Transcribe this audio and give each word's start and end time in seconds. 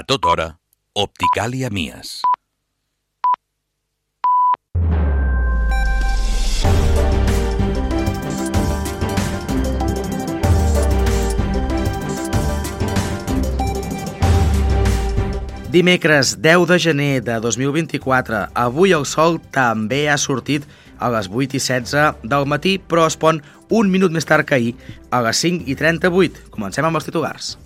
A 0.00 0.02
tota 0.02 0.30
hora, 0.32 0.44
Opticàlia 0.96 1.68
Mies. 1.68 2.22
Dimecres 15.68 16.38
10 16.40 16.64
de 16.64 16.78
gener 16.80 17.20
de 17.20 17.36
2024, 17.44 18.46
avui 18.54 18.96
el 18.96 19.04
sol 19.04 19.36
també 19.52 20.06
ha 20.08 20.16
sortit 20.16 20.64
a 20.96 21.12
les 21.12 21.28
8 21.28 21.44
i 21.44 21.60
16 21.60 22.24
del 22.24 22.48
matí, 22.48 22.78
però 22.80 23.04
es 23.04 23.20
pon 23.20 23.44
un 23.68 23.92
minut 23.92 24.16
més 24.16 24.24
tard 24.24 24.48
que 24.48 24.56
ahir, 24.56 24.78
a 25.12 25.20
les 25.28 25.44
5 25.44 25.68
i 25.68 25.76
38. 25.76 26.48
Comencem 26.56 26.88
amb 26.88 26.96
els 26.96 27.12
titulars. 27.12 27.58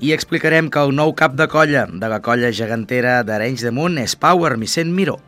I 0.00 0.14
explicarem 0.16 0.70
que 0.72 0.80
el 0.80 0.94
nou 0.96 1.10
cap 1.12 1.34
de 1.36 1.44
colla 1.52 1.82
de 1.84 2.08
la 2.08 2.22
colla 2.24 2.48
gegantera 2.56 3.18
d'Arenys 3.20 3.60
de 3.66 3.72
Munt 3.76 3.98
és 4.00 4.14
Pau 4.16 4.46
Armicent 4.48 4.88
Miró. 4.96 5.18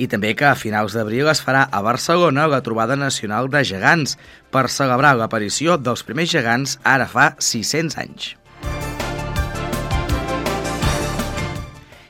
I 0.00 0.06
també 0.08 0.30
que 0.38 0.46
a 0.48 0.54
finals 0.56 0.96
d'abril 0.96 1.28
es 1.28 1.42
farà 1.44 1.66
a 1.68 1.82
Barcelona 1.84 2.46
la 2.48 2.62
trobada 2.64 2.96
nacional 2.96 3.50
de 3.52 3.60
gegants 3.68 4.16
per 4.48 4.70
celebrar 4.72 5.12
l'aparició 5.18 5.76
dels 5.76 6.06
primers 6.08 6.32
gegants 6.32 6.78
ara 6.88 7.04
fa 7.04 7.34
600 7.36 7.98
anys. 8.00 8.30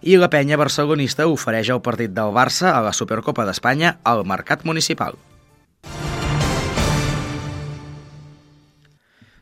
I 0.06 0.20
la 0.22 0.30
penya 0.30 0.60
barcelonista 0.60 1.26
ofereix 1.26 1.72
el 1.74 1.82
partit 1.82 2.14
del 2.14 2.30
Barça 2.30 2.76
a 2.76 2.84
la 2.86 2.94
Supercopa 2.94 3.48
d'Espanya 3.48 3.96
al 4.06 4.22
Mercat 4.22 4.62
Municipal. 4.62 5.18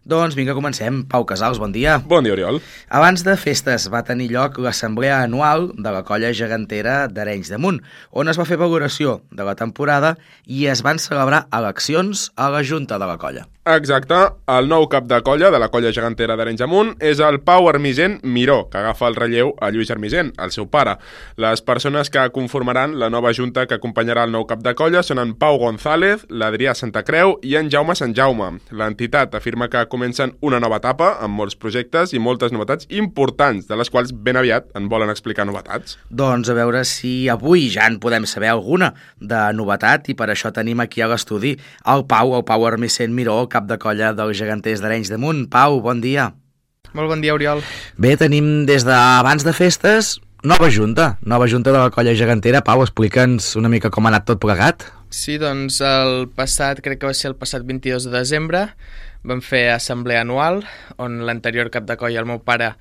Doncs 0.07 0.37
vinga, 0.39 0.55
comencem. 0.55 1.01
Pau 1.11 1.25
Casals, 1.27 1.59
bon 1.59 1.73
dia. 1.75 1.97
Bon 1.99 2.23
dia, 2.23 2.37
Oriol. 2.37 2.61
Abans 2.95 3.25
de 3.27 3.35
festes 3.35 3.89
va 3.91 4.05
tenir 4.07 4.29
lloc 4.31 4.61
l'assemblea 4.63 5.17
anual 5.25 5.73
de 5.75 5.91
la 5.91 6.05
colla 6.07 6.31
gegantera 6.31 7.09
d'Arenys 7.11 7.51
de 7.51 7.59
Munt, 7.59 7.83
on 8.15 8.31
es 8.31 8.39
va 8.39 8.47
fer 8.47 8.61
valoració 8.61 9.19
de 9.35 9.49
la 9.49 9.57
temporada 9.59 10.15
i 10.47 10.69
es 10.71 10.87
van 10.87 11.03
celebrar 11.03 11.49
eleccions 11.51 12.31
a 12.39 12.53
la 12.55 12.63
junta 12.63 13.03
de 13.03 13.11
la 13.11 13.19
colla. 13.19 13.49
Exacte, 13.67 14.15
el 14.47 14.69
nou 14.71 14.85
cap 14.87 15.09
de 15.11 15.17
colla 15.27 15.49
de 15.51 15.59
la 15.59 15.67
colla 15.75 15.91
gegantera 15.91 16.37
d'Arenys 16.39 16.61
de 16.61 16.67
Munt 16.71 16.93
és 17.03 17.19
el 17.19 17.41
Pau 17.43 17.65
Armigent 17.67 18.21
Miró, 18.23 18.69
que 18.71 18.79
agafa 18.79 19.09
el 19.11 19.17
relleu 19.19 19.49
a 19.59 19.73
Lluís 19.75 19.89
Armigent, 19.91 20.29
el 20.39 20.53
seu 20.55 20.69
pare. 20.71 20.93
Les 21.35 21.65
persones 21.67 22.07
que 22.15 22.23
conformaran 22.31 22.95
la 23.01 23.09
nova 23.11 23.33
junta 23.35 23.65
que 23.67 23.75
acompanyarà 23.75 24.23
el 24.29 24.31
nou 24.31 24.47
cap 24.47 24.63
de 24.63 24.71
colla 24.79 25.03
són 25.03 25.19
en 25.19 25.33
Pau 25.35 25.59
González, 25.59 26.23
l'Adrià 26.31 26.77
Santa 26.79 27.03
Creu 27.09 27.35
i 27.43 27.57
en 27.59 27.67
Jaume 27.75 27.97
Sant 27.99 28.15
Jaume. 28.15 28.53
L'entitat 28.71 29.35
afirma 29.35 29.67
que 29.67 29.83
comencen 29.91 30.37
una 30.47 30.63
nova 30.63 30.79
etapa 30.79 31.17
amb 31.27 31.35
molts 31.35 31.59
projectes 31.59 32.15
i 32.15 32.23
moltes 32.23 32.55
novetats 32.55 32.87
importants, 32.95 33.67
de 33.67 33.81
les 33.83 33.91
quals 33.91 34.15
ben 34.15 34.39
aviat 34.39 34.71
en 34.79 34.87
volen 34.87 35.11
explicar 35.11 35.49
novetats. 35.51 35.99
Doncs 36.07 36.55
a 36.55 36.59
veure 36.61 36.85
si 36.87 37.27
avui 37.35 37.67
ja 37.75 37.91
en 37.91 37.99
podem 37.99 38.31
saber 38.31 38.55
alguna 38.55 38.93
de 39.19 39.43
novetat 39.59 40.07
i 40.15 40.15
per 40.15 40.31
això 40.31 40.55
tenim 40.55 40.87
aquí 40.87 41.03
a 41.03 41.11
l'estudi 41.11 41.57
el 41.83 42.07
Pau, 42.07 42.37
el 42.39 42.47
Pau 42.47 42.71
Armicent 42.71 43.11
Miró, 43.11 43.43
cap 43.57 43.71
de 43.71 43.81
colla 43.81 44.13
dels 44.17 44.37
geganters 44.37 44.85
d'Arenys 44.85 45.09
de 45.13 45.17
Munt. 45.21 45.47
Pau, 45.53 45.81
bon 45.85 46.03
dia. 46.05 46.31
Molt 46.97 47.09
bon 47.13 47.25
dia, 47.25 47.35
Oriol. 47.37 47.65
Bé, 48.01 48.15
tenim 48.21 48.67
des 48.69 48.85
d'abans 48.85 49.45
de 49.45 49.53
festes 49.57 50.17
nova 50.47 50.69
junta, 50.71 51.17
nova 51.25 51.49
junta 51.49 51.73
de 51.73 51.81
la 51.81 51.91
colla 51.91 52.15
gegantera. 52.15 52.63
Pau, 52.65 52.85
explica'ns 52.85 53.55
una 53.59 53.73
mica 53.73 53.91
com 53.91 54.07
ha 54.07 54.13
anat 54.13 54.29
tot 54.29 54.43
plegat. 54.43 54.87
Sí, 55.11 55.39
doncs 55.41 55.81
el 55.85 56.29
passat, 56.37 56.83
crec 56.85 57.01
que 57.01 57.09
va 57.09 57.17
ser 57.17 57.33
el 57.33 57.39
passat 57.41 57.65
22 57.67 58.09
de 58.09 58.15
desembre, 58.15 58.63
vam 59.27 59.41
fer 59.43 59.71
assemblea 59.73 60.23
anual, 60.27 60.63
on 61.03 61.23
l'anterior 61.27 61.71
cap 61.73 61.87
de 61.89 61.97
colla, 61.99 62.21
el 62.21 62.29
meu 62.29 62.43
pare, 62.45 62.75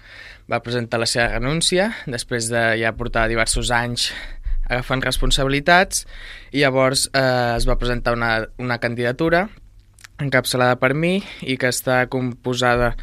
va 0.51 0.61
presentar 0.65 0.99
la 1.01 1.09
seva 1.09 1.29
renúncia, 1.37 1.91
després 2.05 2.49
de 2.51 2.63
ja 2.81 2.93
portar 2.97 3.29
diversos 3.31 3.71
anys 3.73 4.09
agafant 4.65 5.03
responsabilitats, 5.05 6.03
i 6.51 6.65
llavors 6.65 7.07
eh, 7.13 7.53
es 7.55 7.69
va 7.69 7.77
presentar 7.81 8.17
una, 8.17 8.33
una 8.61 8.81
candidatura 8.81 9.45
encapçalada 10.21 10.77
per 10.79 10.93
mi 10.95 11.19
i 11.43 11.57
que 11.59 11.71
està 11.71 12.05
composada 12.11 12.93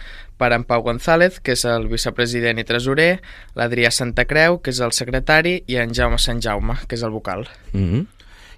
per 0.41 0.53
en 0.56 0.65
Pau 0.67 0.83
González, 0.83 1.39
que 1.39 1.55
és 1.55 1.62
el 1.69 1.87
vicepresident 1.91 2.59
i 2.59 2.67
tresorer, 2.67 3.21
l'Adrià 3.59 3.93
Santa 3.95 4.25
Creu, 4.27 4.59
que 4.62 4.73
és 4.75 4.81
el 4.83 4.95
secretari, 4.97 5.61
i 5.71 5.78
en 5.78 5.95
Jaume 5.95 6.19
Sant 6.19 6.43
Jaume, 6.43 6.81
que 6.89 6.99
és 6.99 7.05
el 7.06 7.15
vocal. 7.15 7.47
Mm 7.72 7.87
-hmm. 7.87 8.06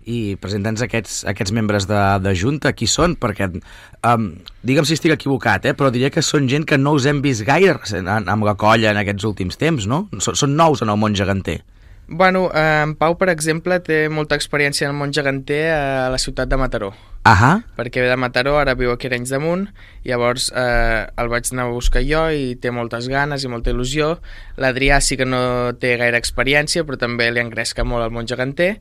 I 0.04 0.36
presenta'ns 0.36 0.82
aquests, 0.82 1.24
aquests 1.24 1.52
membres 1.52 1.86
de, 1.88 2.00
de 2.20 2.34
Junta, 2.36 2.72
qui 2.72 2.86
són? 2.86 3.16
Perquè, 3.16 3.48
um, 4.04 4.34
digue'm 4.62 4.84
si 4.84 4.92
estic 4.94 5.12
equivocat, 5.12 5.64
eh, 5.64 5.74
però 5.74 5.90
diria 5.90 6.10
que 6.10 6.22
són 6.22 6.48
gent 6.48 6.64
que 6.64 6.78
no 6.78 6.92
us 6.92 7.06
hem 7.06 7.22
vist 7.22 7.44
gaire 7.44 7.78
amb 8.26 8.44
la 8.44 8.54
colla 8.54 8.90
en 8.90 8.96
aquests 8.96 9.24
últims 9.24 9.56
temps, 9.56 9.86
no? 9.86 10.08
Són, 10.18 10.34
són 10.34 10.56
nous 10.56 10.82
en 10.82 10.88
el 10.88 10.96
món 10.96 11.14
geganter. 11.14 11.62
Bueno, 12.06 12.50
eh, 12.54 12.82
en 12.82 12.94
Pau, 12.96 13.16
per 13.16 13.30
exemple, 13.30 13.80
té 13.80 14.08
molta 14.08 14.34
experiència 14.34 14.84
en 14.84 14.94
el 14.94 14.98
món 14.98 15.12
geganter 15.12 15.72
a 15.72 16.10
la 16.10 16.18
ciutat 16.18 16.48
de 16.48 16.56
Mataró. 16.56 16.94
Ahà. 17.24 17.62
Perquè 17.72 18.02
ve 18.04 18.10
de 18.10 18.16
Mataró, 18.20 18.58
ara 18.60 18.74
viu 18.76 18.90
aquí 18.92 19.08
a 19.08 19.10
Arenys 19.10 19.30
de 19.32 19.38
Munt, 19.40 19.62
llavors 20.04 20.50
eh, 20.52 21.06
el 21.08 21.30
vaig 21.32 21.48
anar 21.54 21.64
a 21.70 21.72
buscar 21.72 22.02
jo 22.04 22.26
i 22.28 22.52
té 22.60 22.68
moltes 22.68 23.08
ganes 23.08 23.46
i 23.46 23.48
molta 23.48 23.72
il·lusió. 23.72 24.18
L'Adrià 24.60 24.98
sí 25.00 25.16
que 25.16 25.24
no 25.24 25.72
té 25.80 25.94
gaire 25.96 26.20
experiència, 26.20 26.84
però 26.84 27.00
també 27.00 27.30
li 27.32 27.40
engresca 27.40 27.86
molt 27.88 28.04
el 28.04 28.12
món 28.12 28.28
geganter, 28.28 28.74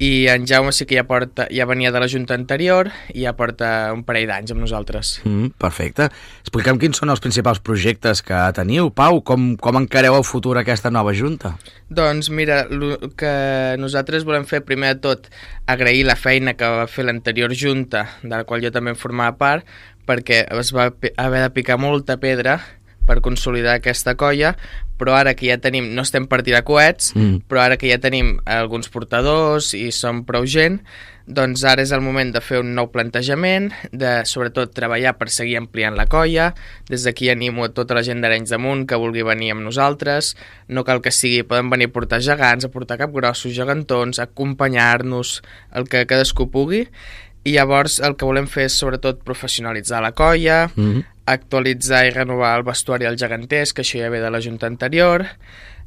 i 0.00 0.30
en 0.32 0.46
Jaume 0.48 0.72
sí 0.72 0.86
que 0.88 0.96
ja, 0.96 1.04
porta, 1.04 1.44
ja 1.52 1.66
venia 1.68 1.92
de 1.92 2.00
la 2.00 2.08
junta 2.08 2.32
anterior 2.32 2.88
i 3.12 3.26
ja 3.26 3.34
porta 3.36 3.90
un 3.92 4.00
parell 4.08 4.32
d'anys 4.32 4.54
amb 4.54 4.64
nosaltres. 4.64 5.18
Mm, 5.28 5.52
perfecte. 5.60 6.08
Explica'm 6.40 6.80
quins 6.80 6.96
són 6.96 7.12
els 7.12 7.20
principals 7.20 7.60
projectes 7.60 8.24
que 8.24 8.40
teniu, 8.56 8.88
Pau, 8.96 9.20
com, 9.20 9.52
com 9.60 9.82
encareu 9.82 10.16
el 10.16 10.24
futur 10.24 10.56
aquesta 10.56 10.88
nova 10.88 11.12
junta? 11.12 11.52
Doncs 11.92 12.30
mira, 12.32 12.62
el 12.70 13.12
que 13.18 13.76
nosaltres 13.76 14.24
volem 14.24 14.48
fer 14.48 14.62
primer 14.64 14.94
de 14.94 15.04
tot 15.04 15.28
agrair 15.68 16.06
la 16.08 16.16
feina 16.16 16.56
que 16.56 16.64
va 16.64 16.88
fer 16.88 17.04
l'anterior 17.04 17.52
junta 17.52 17.89
de 17.90 18.34
la 18.34 18.44
qual 18.44 18.62
jo 18.64 18.72
també 18.74 18.94
en 18.94 19.00
formava 19.00 19.36
part 19.40 19.66
perquè 20.06 20.44
es 20.58 20.74
va 20.74 20.90
haver 20.90 21.42
de 21.44 21.50
picar 21.54 21.78
molta 21.78 22.18
pedra 22.18 22.58
per 23.10 23.20
consolidar 23.24 23.78
aquesta 23.78 24.14
colla, 24.14 24.54
però 25.00 25.16
ara 25.18 25.34
que 25.34 25.48
ja 25.48 25.58
tenim, 25.58 25.88
no 25.96 26.04
estem 26.06 26.28
per 26.30 26.44
tirar 26.46 26.62
coets, 26.66 27.14
mm. 27.16 27.46
però 27.50 27.64
ara 27.64 27.78
que 27.80 27.88
ja 27.90 27.98
tenim 27.98 28.36
alguns 28.46 28.90
portadors 28.92 29.72
i 29.74 29.88
som 29.94 30.22
prou 30.28 30.46
gent, 30.46 30.78
doncs 31.30 31.62
ara 31.66 31.82
és 31.82 31.92
el 31.94 32.02
moment 32.02 32.32
de 32.34 32.42
fer 32.42 32.60
un 32.62 32.72
nou 32.74 32.90
plantejament, 32.90 33.70
de 33.90 34.12
sobretot 34.26 34.72
treballar 34.74 35.14
per 35.18 35.28
seguir 35.30 35.56
ampliant 35.60 35.96
la 35.98 36.06
colla, 36.10 36.50
des 36.90 37.06
d'aquí 37.06 37.30
animo 37.30 37.66
a 37.66 37.72
tota 37.74 37.96
la 37.98 38.04
gent 38.06 38.22
d'Arenys 38.22 38.52
de 38.54 38.58
Munt 38.62 38.84
que 38.90 38.98
vulgui 38.98 39.26
venir 39.26 39.52
amb 39.54 39.66
nosaltres, 39.66 40.34
no 40.68 40.84
cal 40.86 41.02
que 41.02 41.14
sigui, 41.14 41.42
poden 41.46 41.70
venir 41.70 41.90
a 41.90 41.94
portar 41.94 42.20
gegants, 42.22 42.66
a 42.66 42.72
portar 42.74 42.98
capgrossos, 43.00 43.54
gegantons, 43.56 44.22
acompanyar-nos, 44.22 45.40
el 45.74 45.90
que 45.90 46.06
cadascú 46.10 46.50
pugui, 46.50 46.84
i 47.44 47.54
llavors 47.54 47.98
el 48.04 48.16
que 48.16 48.28
volem 48.28 48.46
fer 48.50 48.66
és 48.68 48.76
sobretot 48.76 49.22
professionalitzar 49.24 50.02
la 50.02 50.12
colla, 50.12 50.68
mm 50.74 50.84
-hmm. 50.84 51.04
actualitzar 51.26 52.06
i 52.06 52.10
renovar 52.10 52.56
el 52.58 52.64
vestuari 52.64 53.04
dels 53.04 53.20
geganters, 53.20 53.72
que 53.72 53.82
això 53.82 53.98
ja 53.98 54.10
ve 54.10 54.20
de 54.20 54.30
la 54.30 54.40
junta 54.40 54.66
anterior, 54.66 55.26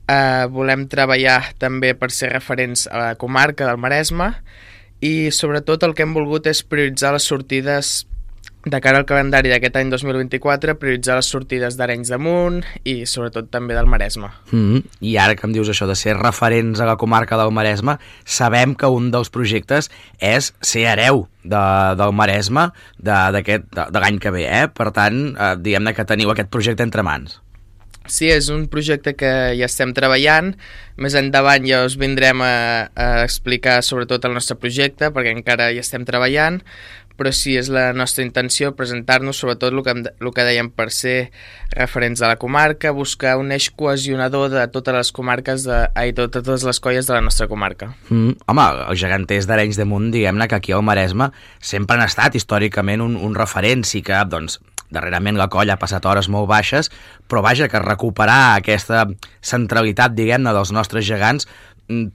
eh, 0.07 0.45
volem 0.49 0.87
treballar 0.87 1.53
també 1.57 1.93
per 1.95 2.11
ser 2.11 2.31
referents 2.33 2.87
a 2.87 2.97
la 2.97 3.15
comarca 3.15 3.67
del 3.67 3.77
Maresme 3.77 4.33
i 4.99 5.31
sobretot 5.31 5.83
el 5.83 5.93
que 5.93 6.03
hem 6.03 6.13
volgut 6.13 6.47
és 6.47 6.63
prioritzar 6.63 7.13
les 7.13 7.23
sortides 7.23 8.07
de 8.65 8.79
cara 8.79 9.01
al 9.01 9.07
calendari 9.07 9.51
d'aquest 9.51 9.75
any 9.75 9.89
2024, 9.91 10.77
prioritzar 10.79 11.17
les 11.19 11.29
sortides 11.29 11.75
d'Arenys 11.79 12.11
de 12.13 12.19
Munt 12.21 12.61
i 12.87 13.03
sobretot 13.09 13.49
també 13.51 13.75
del 13.75 13.89
Maresme. 13.91 14.29
Mm 14.51 14.63
-hmm. 14.63 14.83
I 15.01 15.17
ara 15.17 15.35
que 15.35 15.45
em 15.47 15.53
dius 15.53 15.69
això 15.69 15.87
de 15.87 15.95
ser 15.95 16.15
referents 16.15 16.79
a 16.79 16.85
la 16.85 16.95
comarca 16.95 17.37
del 17.37 17.51
Maresme, 17.51 17.97
sabem 18.23 18.75
que 18.75 18.85
un 18.85 19.11
dels 19.11 19.29
projectes 19.29 19.91
és 20.19 20.53
ser 20.61 20.85
hereu 20.87 21.27
de, 21.43 21.95
del 21.97 22.13
Maresme 22.13 22.71
de, 22.97 23.31
de, 23.31 23.63
de 23.91 23.99
l'any 23.99 24.19
que 24.19 24.31
ve, 24.31 24.45
eh? 24.47 24.67
Per 24.67 24.91
tant, 24.91 25.35
eh, 25.37 25.55
diguem-ne 25.57 25.93
que 25.93 26.05
teniu 26.05 26.31
aquest 26.31 26.49
projecte 26.49 26.83
entre 26.83 27.03
mans. 27.03 27.43
Sí, 28.03 28.27
és 28.27 28.49
un 28.51 28.65
projecte 28.67 29.13
que 29.15 29.29
ja 29.55 29.67
estem 29.69 29.93
treballant. 29.95 30.51
Més 30.99 31.15
endavant 31.15 31.63
ja 31.63 31.85
us 31.87 31.95
vindrem 31.95 32.41
a, 32.43 32.89
a 32.99 33.07
explicar 33.23 33.77
sobretot 33.81 34.25
el 34.27 34.35
nostre 34.35 34.57
projecte, 34.59 35.07
perquè 35.15 35.31
encara 35.31 35.69
hi 35.71 35.79
estem 35.79 36.03
treballant, 36.05 36.59
però 37.17 37.31
sí, 37.35 37.55
és 37.59 37.69
la 37.73 37.91
nostra 37.93 38.25
intenció 38.25 38.73
presentar-nos 38.77 39.39
sobretot 39.39 39.73
el 39.73 39.83
que, 39.85 39.95
el 40.09 40.31
que 40.33 40.45
dèiem 40.47 40.71
per 40.73 40.89
ser 40.93 41.31
referents 41.75 42.21
a 42.21 42.31
la 42.31 42.39
comarca, 42.41 42.93
buscar 42.95 43.35
un 43.41 43.53
eix 43.53 43.69
cohesionador 43.75 44.49
de 44.53 44.65
totes 44.73 44.97
les 44.97 45.13
comarques, 45.15 45.67
de, 45.69 45.79
ai, 45.99 46.11
de 46.15 46.27
totes 46.27 46.65
les 46.67 46.81
colles 46.83 47.09
de 47.09 47.15
la 47.15 47.23
nostra 47.25 47.47
comarca. 47.51 47.93
Mm, 48.09 48.37
home, 48.49 48.67
els 48.89 49.01
geganters 49.01 49.49
d'Arenys 49.49 49.79
de 49.79 49.87
Munt, 49.89 50.11
diguem-ne 50.13 50.49
que 50.49 50.59
aquí 50.59 50.75
al 50.75 50.85
Maresme 50.85 51.31
sempre 51.61 51.97
han 51.97 52.05
estat 52.07 52.37
històricament 52.39 53.03
un, 53.05 53.17
un 53.17 53.35
referent, 53.37 53.85
sí 53.87 54.03
que, 54.05 54.17
doncs, 54.29 54.59
darrerament 54.93 55.37
la 55.39 55.49
colla 55.51 55.75
ha 55.75 55.81
passat 55.81 56.05
hores 56.05 56.29
molt 56.29 56.47
baixes, 56.49 56.91
però 57.27 57.41
vaja, 57.45 57.67
que 57.69 57.81
recuperar 57.81 58.55
aquesta 58.59 59.07
centralitat, 59.41 60.13
diguem-ne, 60.17 60.53
dels 60.55 60.73
nostres 60.75 61.07
gegants, 61.07 61.49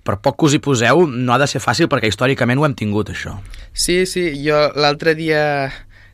per 0.04 0.18
poc 0.24 0.38
que 0.38 0.48
us 0.48 0.56
hi 0.56 0.62
poseu, 0.64 1.04
no 1.08 1.34
ha 1.34 1.40
de 1.42 1.48
ser 1.50 1.62
fàcil 1.64 1.90
perquè 1.90 2.10
històricament 2.12 2.60
ho 2.60 2.66
hem 2.68 2.76
tingut, 2.78 3.12
això. 3.14 3.36
Sí, 3.72 4.04
sí, 4.10 4.30
jo 4.44 4.60
l'altre 4.78 5.14
dia 5.18 5.42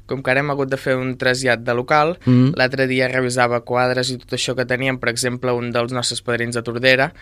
com 0.06 0.22
que 0.22 0.30
ara 0.30 0.40
hem 0.40 0.50
hagut 0.52 0.70
de 0.70 0.78
fer 0.80 0.96
un 1.00 1.14
trasllat 1.16 1.60
de 1.64 1.74
local, 1.74 2.18
mm 2.24 2.32
-hmm. 2.32 2.56
l'altre 2.56 2.86
dia 2.86 3.08
revisava 3.08 3.60
quadres 3.64 4.10
i 4.10 4.18
tot 4.18 4.32
això 4.32 4.54
que 4.54 4.64
teníem, 4.64 4.98
per 4.98 5.08
exemple, 5.08 5.52
un 5.52 5.70
dels 5.72 5.92
nostres 5.92 6.22
padrins 6.22 6.54
de 6.54 6.62
Tordera, 6.62 7.12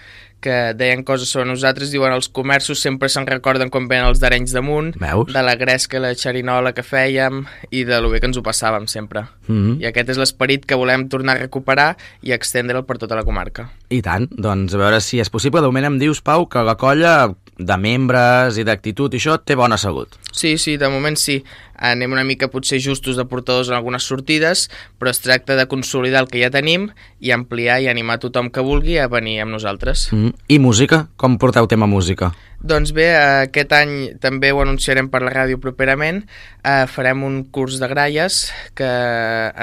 que 0.41 0.75
deien 0.75 1.05
coses 1.05 1.29
sobre 1.29 1.47
nosaltres, 1.47 1.91
diuen 1.91 2.13
els 2.13 2.29
comerços 2.29 2.81
sempre 2.81 3.09
se'n 3.09 3.27
recorden 3.27 3.71
quan 3.71 3.87
venen 3.89 4.09
els 4.09 4.19
d'Arenys 4.19 4.53
damunt, 4.53 4.95
Veus? 4.99 5.33
de 5.33 5.43
la 5.43 5.55
gresca 5.55 5.97
i 5.97 6.01
la 6.01 6.15
xerinola 6.15 6.73
que 6.73 6.83
fèiem 6.83 7.45
i 7.71 7.85
de 7.85 8.01
lo 8.01 8.11
bé 8.11 8.21
que 8.21 8.27
ens 8.27 8.37
ho 8.37 8.43
passàvem 8.43 8.87
sempre. 8.87 9.23
Mm 9.47 9.57
-hmm. 9.57 9.81
I 9.83 9.87
aquest 9.87 10.09
és 10.11 10.19
l'esperit 10.19 10.67
que 10.67 10.75
volem 10.75 11.09
tornar 11.09 11.37
a 11.37 11.39
recuperar 11.39 11.97
i 12.23 12.33
extendre'l 12.33 12.85
per 12.85 12.99
tota 12.99 13.15
la 13.15 13.25
comarca. 13.25 13.71
I 13.89 14.03
tant, 14.03 14.29
doncs 14.31 14.75
a 14.75 14.79
veure 14.79 15.01
si 15.01 15.21
és 15.21 15.31
possible. 15.31 15.61
De 15.61 15.67
moment 15.67 15.85
em 15.85 15.99
dius, 15.99 16.21
Pau, 16.21 16.49
que 16.49 16.63
la 16.63 16.77
colla 16.77 17.35
de 17.59 17.77
membres 17.77 18.59
i 18.59 18.65
d'actitud 18.65 19.13
i 19.13 19.21
això 19.21 19.39
té 19.39 19.55
bona 19.55 19.77
salut. 19.77 20.17
Sí, 20.33 20.57
sí, 20.59 20.77
de 20.77 20.89
moment 20.89 21.19
sí. 21.21 21.43
Anem 21.83 22.15
una 22.15 22.25
mica 22.25 22.49
potser 22.53 22.79
justos 22.83 23.19
de 23.19 23.27
portadors 23.27 23.71
en 23.73 23.77
algunes 23.79 24.07
sortides, 24.07 24.69
però 25.03 25.11
es 25.11 25.23
tracta 25.25 25.57
de 25.59 25.67
consolidar 25.67 26.23
el 26.23 26.31
que 26.31 26.43
ja 26.43 26.53
tenim 26.55 26.91
i 27.19 27.35
ampliar 27.35 27.81
i 27.83 27.91
animar 27.91 28.21
tothom 28.23 28.53
que 28.55 28.63
vulgui 28.63 29.01
a 29.03 29.09
venir 29.11 29.41
amb 29.43 29.57
nosaltres. 29.57 30.09
Mm. 30.15 30.35
I 30.47 30.59
música? 30.63 31.07
Com 31.17 31.39
porteu 31.43 31.67
tema 31.71 31.91
música? 31.91 32.33
Doncs 32.63 32.93
bé, 32.95 33.09
aquest 33.19 33.73
any 33.75 33.95
també 34.23 34.53
ho 34.55 34.61
anunciarem 34.63 35.09
per 35.11 35.25
la 35.25 35.33
ràdio 35.35 35.59
properament. 35.59 36.23
Eh, 36.63 36.85
farem 36.87 37.25
un 37.27 37.43
curs 37.51 37.81
de 37.83 37.89
gralles 37.91 38.45
que 38.79 38.93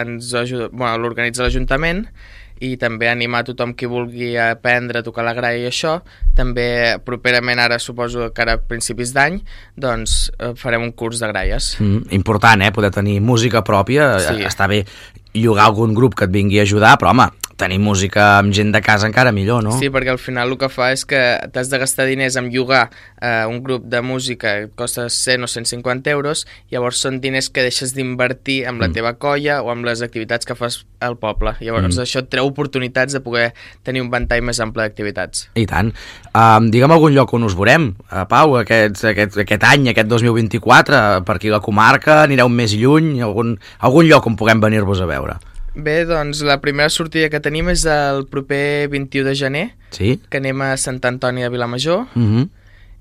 ens 0.03 0.33
ajuda, 0.35 0.67
bueno, 0.73 0.97
l'organitza 0.99 1.45
l'Ajuntament 1.45 2.03
i 2.03 2.38
també 2.77 3.07
animar 3.09 3.43
tothom 3.47 3.73
qui 3.73 3.87
vulgui 3.87 4.33
aprendre 4.37 4.99
a 4.99 5.03
tocar 5.03 5.23
la 5.23 5.33
gralla 5.33 5.57
i 5.57 5.67
això. 5.69 6.01
També 6.35 6.97
properament, 7.05 7.59
ara 7.59 7.79
suposo 7.79 8.31
que 8.33 8.41
ara 8.41 8.57
a 8.59 8.61
principis 8.61 9.13
d'any, 9.15 9.41
doncs 9.75 10.31
eh, 10.37 10.53
farem 10.59 10.83
un 10.83 10.91
curs 10.91 11.19
de 11.19 11.27
gralles. 11.31 11.75
Mm, 11.79 12.09
important, 12.11 12.61
eh? 12.61 12.71
Poder 12.75 12.91
tenir 12.91 13.19
música 13.21 13.63
pròpia. 13.63 14.19
Sí. 14.19 14.43
Està 14.47 14.67
bé 14.67 14.85
llogar 15.33 15.65
algun 15.69 15.93
grup 15.93 16.15
que 16.15 16.25
et 16.25 16.31
vingui 16.33 16.59
a 16.59 16.63
ajudar, 16.63 16.97
però 16.97 17.11
home, 17.13 17.29
tenir 17.59 17.77
música 17.83 18.37
amb 18.39 18.53
gent 18.55 18.71
de 18.71 18.79
casa 18.81 19.05
encara 19.09 19.33
millor, 19.35 19.61
no? 19.63 19.73
Sí, 19.77 19.89
perquè 19.91 20.13
al 20.13 20.21
final 20.21 20.49
el 20.49 20.57
que 20.57 20.69
fa 20.71 20.91
és 20.95 21.03
que 21.05 21.19
t'has 21.53 21.69
de 21.69 21.77
gastar 21.81 22.07
diners 22.07 22.37
en 22.39 22.47
llogar 22.53 22.87
eh, 23.21 23.43
un 23.45 23.59
grup 23.63 23.83
de 23.91 24.01
música 24.01 24.55
que 24.61 24.69
costa 24.79 25.09
100 25.09 25.43
o 25.43 25.47
150 25.51 26.09
euros, 26.09 26.45
llavors 26.71 27.01
són 27.03 27.19
diners 27.19 27.51
que 27.51 27.65
deixes 27.65 27.93
d'invertir 27.97 28.65
amb 28.65 28.81
la 28.81 28.87
Mm. 28.87 28.93
teva 28.93 29.13
colla 29.19 29.61
o 29.61 29.69
amb 29.71 29.85
les 29.85 30.01
activitats 30.01 30.45
que 30.47 30.55
fas 30.55 30.85
al 30.99 31.17
poble. 31.17 31.53
Llavors 31.61 31.95
Mm. 31.97 32.01
això 32.03 32.19
et 32.19 32.29
treu 32.29 32.45
oportunitats 32.45 33.13
de 33.13 33.19
poder 33.21 33.53
tenir 33.83 34.01
un 34.01 34.09
ventall 34.11 34.41
més 34.41 34.59
ample 34.59 34.83
d'activitats. 34.83 35.49
I 35.55 35.65
tant. 35.65 35.93
Um, 36.35 36.69
digue'm 36.71 36.91
algun 36.91 37.13
lloc 37.13 37.33
on 37.33 37.43
us 37.43 37.55
veurem, 37.55 37.95
uh, 38.11 38.25
Pau, 38.27 38.57
aquest, 38.57 39.03
aquest, 39.05 39.37
aquest 39.37 39.63
any, 39.63 39.87
aquest 39.89 40.07
2024, 40.07 41.23
per 41.25 41.35
aquí 41.35 41.49
la 41.49 41.59
comarca, 41.61 42.23
anireu 42.23 42.49
més 42.49 42.73
lluny, 42.73 43.21
algun, 43.21 43.57
algun 43.79 44.07
lloc 44.09 44.27
on 44.27 44.35
puguem 44.35 44.59
venir-vos 44.61 45.01
a 45.01 45.05
veure. 45.05 45.37
Bé, 45.75 46.03
doncs 46.05 46.41
la 46.43 46.59
primera 46.59 46.89
sortida 46.89 47.29
que 47.29 47.39
tenim 47.39 47.69
és 47.69 47.85
el 47.85 48.25
proper 48.27 48.87
21 48.89 49.23
de 49.29 49.35
gener, 49.35 49.65
Sí? 49.91 50.19
que 50.29 50.37
anem 50.37 50.61
a 50.61 50.77
Sant 50.77 50.99
Antoni 51.05 51.41
de 51.41 51.49
Vilamajor, 51.49 52.07
Mm 52.15 52.25
-hmm. 52.35 52.49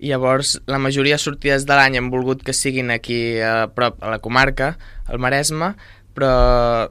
i 0.01 0.09
llavors 0.09 0.61
la 0.67 0.79
majoria 0.79 1.15
de 1.15 1.19
sortides 1.19 1.67
de 1.67 1.75
l'any 1.75 1.97
hem 1.97 2.11
volgut 2.11 2.43
que 2.43 2.53
siguin 2.53 2.91
aquí 2.91 3.41
a 3.41 3.67
prop, 3.75 4.01
a 4.03 4.11
la 4.11 4.19
comarca, 4.21 4.79
al 5.07 5.19
Maresme, 5.19 5.75
però 6.15 6.91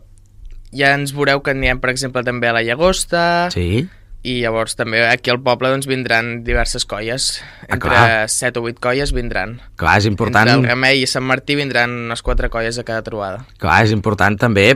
ja 0.75 0.93
ens 0.95 1.13
veureu 1.15 1.41
que 1.43 1.53
anirem, 1.55 1.79
per 1.83 1.91
exemple, 1.93 2.23
també 2.27 2.49
a 2.49 2.53
la 2.57 2.63
Llagosta, 2.65 3.49
Sí? 3.53 3.87
i 4.27 4.41
llavors 4.41 4.75
també 4.75 5.05
aquí 5.07 5.31
al 5.31 5.39
poble 5.39 5.69
doncs, 5.71 5.87
vindran 5.87 6.43
diverses 6.43 6.83
colles. 6.85 7.41
Ah, 7.61 7.75
Entre 7.77 7.89
clar. 7.89 8.29
7 8.29 8.59
o 8.59 8.63
8 8.67 8.81
colles 8.83 9.13
vindran. 9.15 9.61
Clar, 9.79 9.97
és 10.01 10.07
important... 10.09 10.49
Entre 10.49 10.65
el 10.65 10.67
Remei 10.67 11.03
i 11.03 11.07
Sant 11.07 11.23
Martí 11.23 11.55
vindran 11.55 11.93
unes 12.09 12.21
4 12.25 12.49
colles 12.51 12.79
a 12.81 12.83
cada 12.83 13.05
trobada. 13.05 13.45
Clar, 13.61 13.85
és 13.85 13.93
important 13.95 14.35
també... 14.37 14.73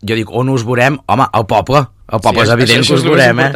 Jo 0.00 0.14
dic, 0.14 0.28
on 0.30 0.48
us 0.48 0.62
veurem? 0.64 0.98
Home, 1.10 1.24
al 1.32 1.46
poble. 1.50 1.80
Al 2.08 2.20
poble 2.24 2.40
és 2.42 2.48
això- 2.48 2.54
evident 2.56 2.86
que 2.86 2.94
us 2.94 3.00
és 3.00 3.04
veurem, 3.04 3.40
eh? 3.40 3.50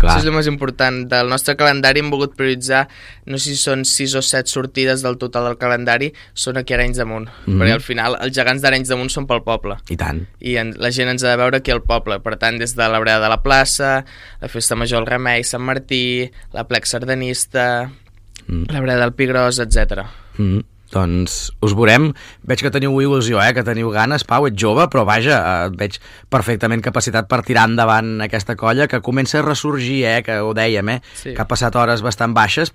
Clar. 0.00 0.14
Això 0.16 0.18
és 0.18 0.24
el 0.24 0.32
més 0.32 0.46
important. 0.48 1.06
Del 1.08 1.28
nostre 1.28 1.54
calendari 1.56 2.00
hem 2.00 2.08
volgut 2.10 2.34
prioritzar, 2.34 2.88
no 3.26 3.36
sé 3.38 3.50
si 3.50 3.56
són 3.56 3.84
6 3.84 4.14
o 4.16 4.22
7 4.22 4.48
sortides 4.50 5.02
del 5.02 5.16
total 5.18 5.44
del 5.44 5.58
calendari, 5.58 6.12
són 6.32 6.56
aquí 6.56 6.72
a 6.72 6.76
Arenys 6.78 6.96
de 6.96 7.04
Munt. 7.04 7.28
Mhm. 7.46 7.60
Perquè 7.60 7.72
al 7.72 7.80
final 7.84 8.16
els 8.20 8.34
gegants 8.34 8.62
d'Arenys 8.62 8.88
de 8.88 8.96
Munt 8.96 9.10
són 9.10 9.26
pel 9.26 9.42
poble. 9.44 9.76
I 9.90 9.96
tant. 9.96 10.26
I 10.40 10.56
en, 10.56 10.74
la 10.78 10.90
gent 10.90 11.08
ens 11.10 11.22
ha 11.22 11.30
de 11.30 11.36
veure 11.36 11.58
aquí 11.58 11.70
al 11.70 11.82
poble. 11.82 12.18
Per 12.20 12.36
tant, 12.36 12.58
des 12.58 12.74
de 12.74 12.88
la 12.88 12.98
breda 12.98 13.20
de 13.20 13.28
la 13.28 13.42
plaça, 13.42 14.04
la 14.40 14.48
festa 14.48 14.74
major 14.74 15.00
al 15.00 15.06
Remei, 15.06 15.44
Sant 15.44 15.62
Martí, 15.62 16.30
la 16.52 16.64
plec 16.66 16.86
sardanista, 16.86 17.90
Mm. 18.48 18.64
la 18.72 18.80
breda 18.80 19.00
del 19.00 19.12
Pigros, 19.14 19.58
etc. 19.58 20.04
Mm. 20.36 20.58
Doncs 20.92 21.50
us 21.64 21.74
veurem. 21.74 22.10
Veig 22.46 22.62
que 22.62 22.72
teniu 22.74 22.94
il·lusió, 23.02 23.40
eh? 23.42 23.52
que 23.56 23.64
teniu 23.66 23.90
ganes. 23.94 24.26
Pau, 24.28 24.46
ets 24.48 24.60
jove, 24.60 24.86
però 24.92 25.06
vaja, 25.08 25.38
eh, 25.40 25.66
et 25.70 25.78
veig 25.80 25.98
perfectament 26.30 26.84
capacitat 26.84 27.28
per 27.30 27.42
tirar 27.46 27.66
endavant 27.70 28.20
aquesta 28.26 28.56
colla 28.60 28.88
que 28.90 29.02
comença 29.02 29.40
a 29.40 29.46
ressorgir, 29.46 30.04
eh? 30.10 30.22
que 30.26 30.38
ho 30.44 30.52
dèiem, 30.54 30.96
eh? 30.96 31.00
Sí. 31.14 31.32
que 31.34 31.42
ha 31.42 31.48
passat 31.48 31.74
hores 31.76 32.04
bastant 32.04 32.36
baixes, 32.36 32.74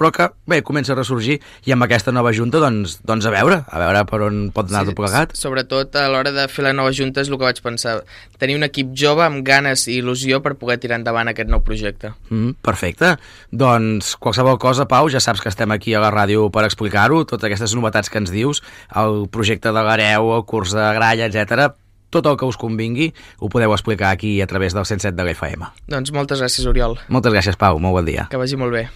però 0.00 0.08
que, 0.16 0.30
bé, 0.48 0.62
comença 0.64 0.94
a 0.94 0.96
ressorgir 0.96 1.36
i 1.68 1.74
amb 1.74 1.84
aquesta 1.84 2.12
nova 2.14 2.32
junta, 2.32 2.56
doncs, 2.62 2.96
doncs 3.04 3.26
a 3.28 3.32
veure, 3.34 3.60
a 3.68 3.80
veure 3.82 4.04
per 4.08 4.22
on 4.24 4.38
pot 4.54 4.70
anar 4.72 4.86
sí, 4.86 4.90
tot 4.90 4.96
plegat. 4.96 5.34
Sobretot 5.36 5.98
a 6.00 6.06
l'hora 6.08 6.32
de 6.32 6.46
fer 6.48 6.64
la 6.64 6.72
nova 6.76 6.94
junta 6.96 7.20
és 7.20 7.28
el 7.28 7.36
que 7.36 7.44
vaig 7.44 7.60
pensar. 7.60 7.98
Tenir 8.40 8.56
un 8.56 8.64
equip 8.64 8.94
jove 8.96 9.26
amb 9.26 9.44
ganes 9.44 9.84
i 9.90 9.98
il·lusió 10.00 10.40
per 10.40 10.54
poder 10.56 10.78
tirar 10.80 10.96
endavant 11.02 11.28
aquest 11.28 11.52
nou 11.52 11.60
projecte. 11.66 12.14
Mm, 12.30 12.56
perfecte. 12.64 13.12
Doncs 13.52 14.14
qualsevol 14.16 14.56
cosa, 14.62 14.88
Pau, 14.88 15.10
ja 15.12 15.20
saps 15.20 15.44
que 15.44 15.52
estem 15.52 15.76
aquí 15.76 15.92
a 15.92 16.00
la 16.00 16.12
ràdio 16.14 16.48
per 16.54 16.64
explicar-ho, 16.64 17.26
totes 17.28 17.50
aquestes 17.50 17.76
novetats 17.76 18.08
que 18.08 18.22
ens 18.22 18.32
dius, 18.32 18.62
el 18.96 19.26
projecte 19.28 19.68
de 19.68 19.84
l'Areu, 19.84 20.32
el 20.38 20.46
curs 20.48 20.72
de 20.72 20.88
gralla, 20.96 21.28
etc. 21.28 21.74
tot 22.10 22.26
el 22.26 22.40
que 22.40 22.48
us 22.48 22.56
convingui 22.58 23.12
ho 23.38 23.52
podeu 23.52 23.76
explicar 23.76 24.10
aquí 24.10 24.40
a 24.40 24.48
través 24.48 24.74
del 24.74 24.88
107 24.88 25.14
de 25.14 25.28
l'FM. 25.28 25.68
Doncs 25.92 26.10
moltes 26.16 26.40
gràcies, 26.40 26.66
Oriol. 26.66 26.98
Moltes 27.12 27.36
gràcies, 27.36 27.60
Pau. 27.60 27.78
Molt 27.78 28.00
bon 28.00 28.08
dia. 28.08 28.26
Que 28.32 28.40
vagi 28.40 28.56
molt 28.56 28.74
bé. 28.74 28.88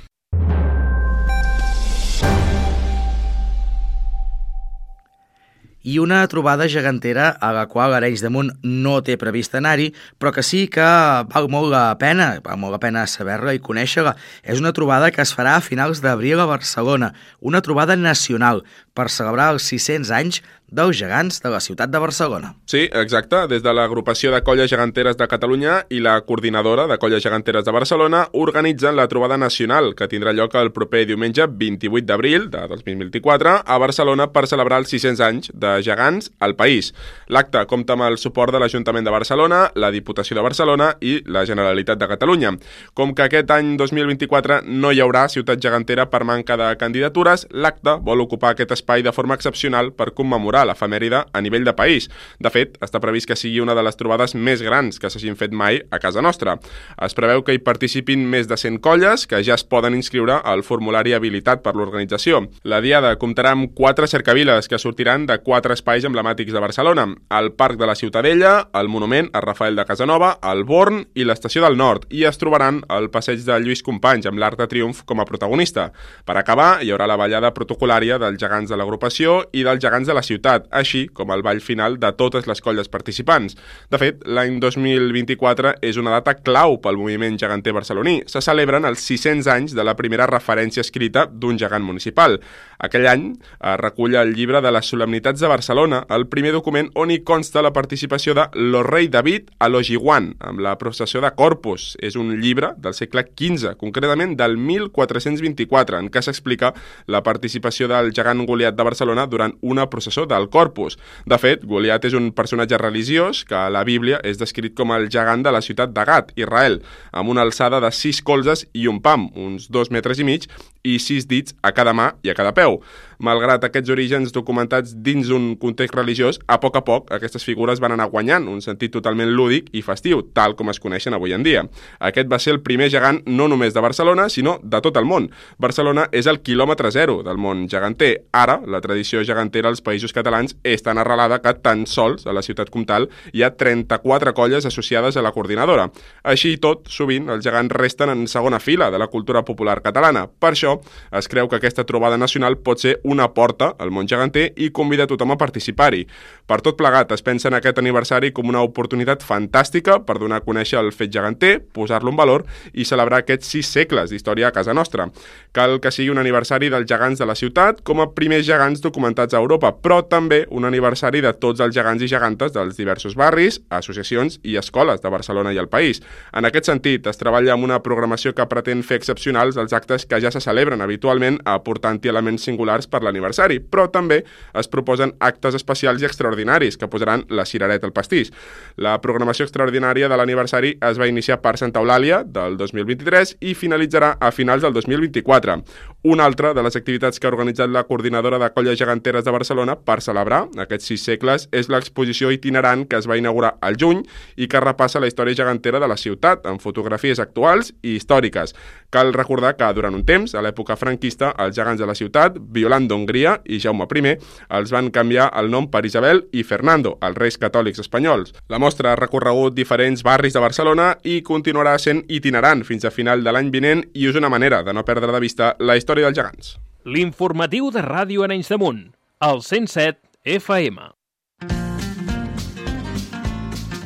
I 5.84 5.98
una 6.00 6.22
trobada 6.32 6.66
gegantera 6.66 7.28
a 7.28 7.52
la 7.52 7.66
qual 7.68 7.92
Arenys 7.94 8.22
de 8.24 8.30
Munt 8.32 8.50
no 8.64 8.96
té 9.04 9.18
previst 9.20 9.54
anar-hi, 9.54 9.90
però 10.18 10.32
que 10.32 10.42
sí 10.42 10.64
que 10.72 10.86
val 11.30 11.48
molt 11.52 11.68
la 11.72 11.84
pena, 12.00 12.30
val 12.44 12.58
molt 12.60 12.72
la 12.74 12.80
pena 12.80 13.04
saber-la 13.10 13.52
i 13.54 13.60
conèixer-la. 13.62 14.16
És 14.42 14.62
una 14.64 14.72
trobada 14.72 15.12
que 15.12 15.22
es 15.22 15.34
farà 15.36 15.58
a 15.58 15.64
finals 15.64 16.00
d'abril 16.00 16.40
a 16.40 16.48
Barcelona, 16.48 17.12
una 17.40 17.60
trobada 17.60 17.96
nacional 18.00 18.64
per 18.94 19.10
celebrar 19.10 19.50
els 19.52 19.66
600 19.66 20.12
anys 20.14 20.40
dels 20.74 20.96
gegants 20.98 21.38
de 21.42 21.50
la 21.52 21.60
ciutat 21.60 21.90
de 21.92 22.00
Barcelona. 22.02 22.54
Sí, 22.66 22.88
exacte. 22.90 23.44
Des 23.50 23.62
de 23.62 23.72
l'agrupació 23.76 24.32
de 24.32 24.40
colles 24.42 24.70
geganteres 24.70 25.16
de 25.16 25.28
Catalunya 25.30 25.82
i 25.92 26.00
la 26.02 26.16
coordinadora 26.26 26.86
de 26.90 26.96
colles 26.98 27.22
geganteres 27.22 27.64
de 27.64 27.74
Barcelona 27.74 28.24
organitzen 28.32 28.96
la 28.96 29.06
trobada 29.08 29.36
nacional 29.38 29.92
que 29.94 30.08
tindrà 30.10 30.32
lloc 30.34 30.56
el 30.58 30.72
proper 30.74 31.04
diumenge 31.06 31.46
28 31.46 32.06
d'abril 32.08 32.48
de 32.50 32.64
2024 32.72 33.54
a 33.66 33.78
Barcelona 33.78 34.30
per 34.32 34.46
celebrar 34.50 34.80
els 34.82 34.90
600 34.90 35.22
anys 35.28 35.52
de 35.54 35.76
gegants 35.84 36.32
al 36.40 36.56
país. 36.56 36.92
L'acte 37.28 37.66
compta 37.70 37.94
amb 37.94 38.08
el 38.08 38.18
suport 38.18 38.52
de 38.52 38.62
l'Ajuntament 38.62 39.04
de 39.04 39.14
Barcelona, 39.14 39.68
la 39.74 39.92
Diputació 39.94 40.34
de 40.34 40.42
Barcelona 40.42 40.94
i 41.00 41.20
la 41.26 41.44
Generalitat 41.46 42.00
de 42.00 42.10
Catalunya. 42.10 42.56
Com 42.94 43.14
que 43.14 43.28
aquest 43.28 43.52
any 43.54 43.76
2024 43.78 44.62
no 44.66 44.90
hi 44.90 45.04
haurà 45.04 45.28
ciutat 45.28 45.62
gegantera 45.62 46.08
per 46.10 46.24
manca 46.24 46.56
de 46.58 46.72
candidatures, 46.80 47.46
l'acte 47.52 47.98
vol 48.02 48.24
ocupar 48.24 48.54
aquest 48.54 48.72
espai 48.72 48.83
de 48.84 49.12
forma 49.12 49.34
excepcional 49.34 49.92
per 49.92 50.12
commemorar 50.14 50.66
l'efemèride 50.68 51.24
a 51.32 51.40
nivell 51.40 51.64
de 51.64 51.72
país. 51.74 52.08
De 52.38 52.50
fet, 52.50 52.76
està 52.84 53.00
previst 53.00 53.26
que 53.26 53.36
sigui 53.36 53.60
una 53.60 53.74
de 53.74 53.82
les 53.82 53.96
trobades 53.96 54.34
més 54.34 54.62
grans 54.62 54.98
que 55.00 55.10
s'hagin 55.10 55.36
fet 55.36 55.52
mai 55.52 55.80
a 55.90 55.98
casa 55.98 56.22
nostra. 56.22 56.58
Es 57.02 57.14
preveu 57.14 57.42
que 57.44 57.54
hi 57.54 57.62
participin 57.64 58.26
més 58.28 58.48
de 58.48 58.56
100 58.56 58.80
colles 58.84 59.26
que 59.26 59.42
ja 59.42 59.54
es 59.54 59.64
poden 59.64 59.94
inscriure 59.94 60.40
al 60.44 60.62
formulari 60.62 61.14
habilitat 61.14 61.62
per 61.64 61.74
l'organització. 61.74 62.44
La 62.62 62.80
Diada 62.84 63.14
comptarà 63.20 63.54
amb 63.54 63.72
quatre 63.74 64.06
cercaviles 64.06 64.68
que 64.68 64.78
sortiran 64.78 65.26
de 65.26 65.38
quatre 65.42 65.74
espais 65.74 66.04
emblemàtics 66.04 66.52
de 66.52 66.62
Barcelona, 66.62 67.08
el 67.38 67.52
Parc 67.52 67.78
de 67.80 67.88
la 67.88 67.96
Ciutadella, 67.98 68.68
el 68.74 68.88
Monument 68.88 69.30
a 69.32 69.40
Rafael 69.40 69.76
de 69.76 69.84
Casanova, 69.88 70.38
el 70.52 70.64
Born 70.64 71.04
i 71.14 71.24
l'Estació 71.24 71.64
del 71.64 71.78
Nord, 71.80 72.06
i 72.10 72.24
es 72.28 72.38
trobaran 72.38 72.82
al 72.88 73.10
passeig 73.10 73.42
de 73.46 73.58
Lluís 73.60 73.82
Companys 73.82 74.28
amb 74.28 74.38
l'Arc 74.38 74.60
de 74.60 74.68
Triomf 74.70 75.04
com 75.08 75.20
a 75.20 75.28
protagonista. 75.28 75.90
Per 76.24 76.36
acabar, 76.36 76.82
hi 76.82 76.92
haurà 76.92 77.08
la 77.08 77.18
ballada 77.20 77.52
protocolària 77.56 78.18
dels 78.20 78.40
gegants 78.40 78.70
de 78.70 78.73
l'agrupació 78.78 79.40
i 79.52 79.64
dels 79.66 79.82
gegants 79.82 80.08
de 80.08 80.16
la 80.16 80.22
ciutat, 80.26 80.66
així 80.70 81.06
com 81.12 81.32
el 81.34 81.44
ball 81.46 81.62
final 81.64 81.98
de 82.00 82.10
totes 82.18 82.48
les 82.50 82.60
colles 82.64 82.90
participants. 82.92 83.56
De 83.90 84.00
fet, 84.00 84.22
l'any 84.26 84.58
2024 84.62 85.76
és 85.84 85.98
una 86.00 86.14
data 86.16 86.36
clau 86.40 86.78
pel 86.82 86.98
moviment 87.00 87.38
geganter 87.40 87.74
barceloní. 87.76 88.20
Se 88.30 88.42
celebren 88.44 88.84
els 88.88 89.04
600 89.04 89.50
anys 89.54 89.76
de 89.76 89.84
la 89.86 89.96
primera 89.98 90.28
referència 90.30 90.84
escrita 90.84 91.26
d'un 91.30 91.58
gegant 91.60 91.84
municipal. 91.84 92.40
Aquell 92.84 93.06
any 93.08 93.24
es 93.32 93.76
recull 93.80 94.14
el 94.20 94.34
llibre 94.36 94.60
de 94.60 94.70
les 94.74 94.88
solemnitats 94.92 95.40
de 95.40 95.48
Barcelona, 95.48 96.02
el 96.12 96.26
primer 96.28 96.52
document 96.52 96.90
on 97.00 97.10
hi 97.10 97.22
consta 97.24 97.62
la 97.64 97.72
participació 97.72 98.34
de 98.36 98.44
lo 98.60 98.82
rei 98.84 99.08
David 99.08 99.48
a 99.58 99.70
l'Ojiguan, 99.70 100.34
amb 100.44 100.60
la 100.64 100.74
processió 100.80 101.22
de 101.24 101.30
Corpus. 101.38 101.94
És 102.04 102.18
un 102.20 102.34
llibre 102.42 102.74
del 102.76 102.96
segle 102.96 103.24
XV, 103.30 103.78
concretament 103.80 104.34
del 104.36 104.58
1424, 104.60 106.02
en 106.02 106.10
què 106.12 106.22
s'explica 106.24 106.74
la 107.08 107.22
participació 107.24 107.88
del 107.88 108.12
gegant 108.12 108.44
Goliat 108.44 108.76
de 108.76 108.86
Barcelona 108.86 109.24
durant 109.30 109.56
una 109.62 109.88
processó 109.88 110.26
del 110.28 110.50
Corpus. 110.52 110.98
De 111.24 111.40
fet, 111.40 111.64
Goliat 111.64 112.04
és 112.04 112.18
un 112.18 112.32
personatge 112.36 112.78
religiós 112.80 113.44
que 113.48 113.56
a 113.56 113.72
la 113.72 113.84
Bíblia 113.88 114.20
és 114.24 114.40
descrit 114.40 114.76
com 114.76 114.92
el 114.92 115.08
gegant 115.08 115.46
de 115.46 115.54
la 115.54 115.64
ciutat 115.64 115.96
de 115.96 116.04
Gat, 116.04 116.36
Israel, 116.36 116.82
amb 117.12 117.32
una 117.32 117.46
alçada 117.48 117.80
de 117.80 117.92
sis 117.96 118.20
colzes 118.20 118.66
i 118.74 118.88
un 118.90 119.00
pam, 119.00 119.30
uns 119.32 119.70
dos 119.72 119.88
metres 119.94 120.20
i 120.20 120.28
mig, 120.28 120.50
i 120.84 120.98
sis 121.00 121.26
dits 121.26 121.56
a 121.64 121.72
cada 121.74 121.94
mà 121.96 122.12
i 122.22 122.30
a 122.30 122.36
cada 122.36 122.52
peu. 122.56 122.78
Malgrat 123.24 123.62
aquests 123.64 123.88
orígens 123.88 124.32
documentats 124.36 124.90
dins 125.00 125.30
un 125.32 125.54
context 125.56 125.94
religiós, 125.96 126.38
a 126.44 126.58
poc 126.60 126.74
a 126.76 126.82
poc 126.84 127.12
aquestes 127.14 127.44
figures 127.46 127.80
van 127.80 127.94
anar 127.94 128.10
guanyant 128.12 128.50
un 128.52 128.60
sentit 128.60 128.92
totalment 128.92 129.30
lúdic 129.32 129.70
i 129.72 129.80
festiu, 129.86 130.20
tal 130.36 130.52
com 130.58 130.68
es 130.68 130.80
coneixen 130.82 131.16
avui 131.16 131.32
en 131.32 131.44
dia. 131.46 131.62
Aquest 132.04 132.28
va 132.28 132.38
ser 132.42 132.52
el 132.52 132.60
primer 132.66 132.90
gegant 132.92 133.22
no 133.24 133.46
només 133.48 133.72
de 133.72 133.80
Barcelona, 133.80 134.26
sinó 134.28 134.58
de 134.60 134.80
tot 134.84 134.98
el 135.00 135.08
món. 135.08 135.30
Barcelona 135.56 136.04
és 136.12 136.28
el 136.28 136.42
quilòmetre 136.44 136.90
zero 136.92 137.22
del 137.24 137.40
món 137.40 137.64
geganter. 137.72 138.26
Ara, 138.36 138.58
la 138.68 138.82
tradició 138.84 139.22
gegantera 139.24 139.72
als 139.72 139.80
països 139.80 140.12
catalans 140.12 140.58
és 140.60 140.84
tan 140.84 141.00
arrelada 141.00 141.40
que 141.40 141.54
tan 141.64 141.86
sols 141.88 142.26
a 142.28 142.36
la 142.36 142.44
ciutat 142.44 142.68
comtal 142.74 143.08
hi 143.32 143.40
ha 143.40 143.54
34 143.56 144.34
colles 144.36 144.68
associades 144.68 145.16
a 145.16 145.24
la 145.24 145.32
coordinadora. 145.32 145.88
Així 146.28 146.52
i 146.58 146.60
tot, 146.60 146.92
sovint 146.92 147.32
els 147.32 147.46
gegants 147.46 147.72
resten 147.72 148.12
en 148.12 148.28
segona 148.28 148.60
fila 148.60 148.90
de 148.92 149.00
la 149.00 149.08
cultura 149.08 149.46
popular 149.48 149.80
catalana. 149.80 150.26
Per 150.28 150.52
això, 150.52 150.76
es 151.16 151.32
creu 151.32 151.48
que 151.48 151.62
aquesta 151.62 151.88
trobada 151.88 152.20
nacional 152.20 152.60
pot 152.60 152.84
ser 152.84 152.98
una 153.14 153.30
porta 153.34 153.72
al 153.78 153.92
món 153.94 154.08
geganter 154.10 154.50
i 154.60 154.70
convida 154.74 155.06
tothom 155.08 155.32
a 155.34 155.38
participar-hi. 155.40 156.04
Per 156.44 156.60
tot 156.60 156.76
plegat, 156.76 157.12
es 157.16 157.22
pensa 157.24 157.48
en 157.48 157.56
aquest 157.56 157.78
aniversari 157.80 158.32
com 158.36 158.50
una 158.50 158.60
oportunitat 158.66 159.22
fantàstica 159.24 160.00
per 160.04 160.18
donar 160.20 160.42
a 160.42 160.44
conèixer 160.44 160.80
el 160.82 160.90
fet 160.92 161.12
geganter, 161.14 161.54
posar-lo 161.72 162.12
en 162.12 162.18
valor 162.18 162.44
i 162.74 162.84
celebrar 162.84 163.22
aquests 163.22 163.54
sis 163.54 163.70
segles 163.72 164.12
d'història 164.12 164.50
a 164.50 164.52
casa 164.52 164.74
nostra. 164.76 165.08
Cal 165.56 165.78
que 165.80 165.92
sigui 165.94 166.10
un 166.12 166.20
aniversari 166.20 166.68
dels 166.72 166.88
gegants 166.90 167.22
de 167.22 167.28
la 167.30 167.38
ciutat 167.38 167.80
com 167.86 168.02
a 168.02 168.10
primers 168.12 168.44
gegants 168.44 168.82
documentats 168.84 169.34
a 169.34 169.40
Europa, 169.40 169.72
però 169.72 170.02
també 170.04 170.42
un 170.50 170.68
aniversari 170.68 171.22
de 171.24 171.32
tots 171.40 171.64
els 171.64 171.74
gegants 171.74 172.02
i 172.02 172.10
gegantes 172.10 172.52
dels 172.52 172.76
diversos 172.76 173.16
barris, 173.16 173.60
associacions 173.70 174.40
i 174.42 174.58
escoles 174.60 175.00
de 175.00 175.12
Barcelona 175.14 175.54
i 175.54 175.62
el 175.62 175.70
país. 175.72 176.02
En 176.34 176.44
aquest 176.44 176.68
sentit, 176.68 177.06
es 177.06 177.20
treballa 177.20 177.54
amb 177.54 177.64
una 177.64 177.80
programació 177.84 178.34
que 178.34 178.48
pretén 178.50 178.82
fer 178.84 178.98
excepcionals 179.00 179.56
els 179.60 179.72
actes 179.72 180.04
que 180.06 180.20
ja 180.20 180.32
se 180.34 180.42
celebren 180.44 180.82
habitualment 180.84 181.40
aportant-hi 181.48 182.10
elements 182.12 182.44
singulars 182.44 182.90
per 182.94 183.02
l'aniversari, 183.02 183.58
però 183.58 183.88
també 183.90 184.22
es 184.54 184.70
proposen 184.70 185.16
actes 185.18 185.58
especials 185.58 186.02
i 186.02 186.08
extraordinaris 186.08 186.78
que 186.78 186.88
posaran 186.90 187.26
la 187.28 187.46
cirereta 187.48 187.88
al 187.90 187.94
pastís. 187.96 188.30
La 188.78 188.94
programació 189.02 189.48
extraordinària 189.48 190.08
de 190.08 190.20
l'aniversari 190.20 190.76
es 190.78 191.00
va 191.00 191.10
iniciar 191.10 191.40
per 191.42 191.56
Santa 191.58 191.82
Eulàlia 191.82 192.22
del 192.24 192.58
2023 192.60 193.36
i 193.42 193.58
finalitzarà 193.58 194.14
a 194.20 194.30
finals 194.34 194.62
del 194.62 194.76
2024. 194.78 195.58
Una 196.06 196.26
altra 196.26 196.52
de 196.52 196.60
les 196.62 196.74
activitats 196.76 197.16
que 197.16 197.24
ha 197.24 197.30
organitzat 197.30 197.70
la 197.72 197.86
coordinadora 197.88 198.36
de 198.36 198.50
colles 198.52 198.76
geganteres 198.76 199.24
de 199.24 199.32
Barcelona 199.32 199.78
per 199.88 200.02
celebrar 200.04 200.42
aquests 200.60 200.90
sis 200.90 201.04
segles 201.08 201.46
és 201.48 201.70
l'exposició 201.72 202.28
itinerant 202.28 202.82
que 202.84 202.98
es 202.98 203.06
va 203.08 203.16
inaugurar 203.16 203.54
al 203.64 203.78
juny 203.80 204.02
i 204.36 204.44
que 204.44 204.60
repassa 204.60 205.00
la 205.00 205.08
història 205.08 205.38
gegantera 205.38 205.80
de 205.80 205.88
la 205.88 205.96
ciutat 205.96 206.44
amb 206.44 206.60
fotografies 206.60 207.22
actuals 207.24 207.72
i 207.80 207.94
històriques. 207.96 208.52
Cal 208.92 209.14
recordar 209.16 209.54
que 209.56 209.70
durant 209.72 209.96
un 209.96 210.04
temps, 210.04 210.34
a 210.36 210.42
l'època 210.44 210.76
franquista, 210.76 211.30
els 211.40 211.56
gegants 211.56 211.80
de 211.80 211.88
la 211.88 211.96
ciutat, 211.96 212.36
Violant 212.52 212.84
d'Hongria 212.86 213.38
i 213.48 213.56
Jaume 213.64 213.88
I, 213.88 214.14
els 214.60 214.76
van 214.76 214.92
canviar 214.92 215.30
el 215.40 215.48
nom 215.50 215.70
per 215.72 215.86
Isabel 215.88 216.26
i 216.32 216.44
Fernando, 216.44 216.98
els 217.00 217.16
reis 217.16 217.40
catòlics 217.40 217.80
espanyols. 217.80 218.34
La 218.50 218.60
mostra 218.60 218.92
ha 218.92 219.00
recorregut 219.00 219.56
diferents 219.56 220.04
barris 220.04 220.36
de 220.36 220.44
Barcelona 220.44 220.98
i 221.02 221.22
continuarà 221.22 221.78
sent 221.78 222.04
itinerant 222.08 222.62
fins 222.62 222.84
a 222.84 222.92
final 222.92 223.24
de 223.24 223.32
l'any 223.32 223.48
vinent 223.50 223.86
i 223.94 224.06
és 224.06 224.20
una 224.20 224.28
manera 224.28 224.62
de 224.62 224.76
no 224.76 224.84
perdre 224.84 225.10
de 225.10 225.24
vista 225.24 225.56
la 225.58 225.78
història 225.80 225.93
dels 226.02 226.18
gegants. 226.18 226.56
L'informatiu 226.84 227.70
de 227.70 227.84
Ràdio 227.84 228.26
Arenys 228.26 228.50
de 228.50 228.58
Munt, 228.58 228.82
el 229.22 229.40
107 229.46 230.02
FM. 230.40 230.90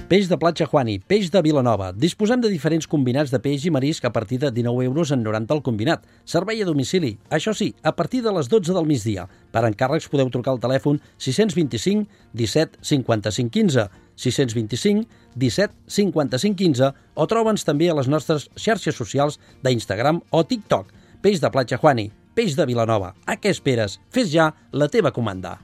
Peix 0.09 0.25
de 0.25 0.39
platja 0.41 0.65
Juani, 0.65 0.95
peix 1.05 1.27
de 1.29 1.41
Vilanova. 1.45 1.91
Disposem 1.93 2.41
de 2.41 2.49
diferents 2.49 2.87
combinats 2.89 3.29
de 3.29 3.37
peix 3.45 3.67
i 3.69 3.73
marisc 3.75 4.07
a 4.09 4.11
partir 4.11 4.39
de 4.41 4.49
19 4.57 4.87
euros 4.87 5.11
en 5.13 5.21
90 5.21 5.53
el 5.53 5.61
combinat. 5.67 6.07
Servei 6.25 6.63
a 6.65 6.65
domicili. 6.65 7.19
Això 7.29 7.53
sí, 7.53 7.75
a 7.85 7.93
partir 7.93 8.23
de 8.25 8.33
les 8.33 8.49
12 8.49 8.73
del 8.73 8.89
migdia. 8.89 9.27
Per 9.53 9.67
encàrrecs 9.69 10.09
podeu 10.09 10.31
trucar 10.33 10.55
al 10.55 10.63
telèfon 10.65 10.97
625 11.21 12.09
17 12.33 12.81
55 12.81 13.53
15, 13.53 13.85
625 14.17 15.05
17 15.37 15.77
55 15.99 16.57
15 16.57 16.91
o 17.13 17.29
troba'ns 17.29 17.69
també 17.69 17.91
a 17.93 17.99
les 18.01 18.09
nostres 18.09 18.49
xarxes 18.57 18.97
socials 18.97 19.37
d'Instagram 19.61 20.23
o 20.33 20.41
TikTok. 20.41 20.98
Peix 21.21 21.41
de 21.43 21.51
platja 21.51 21.79
Juani, 21.83 22.13
peix 22.35 22.55
de 22.55 22.65
Vilanova. 22.67 23.15
A 23.27 23.35
què 23.37 23.51
esperes? 23.51 23.99
Fes 24.15 24.31
ja 24.31 24.53
la 24.71 24.87
teva 24.87 25.11
comanda. 25.11 25.59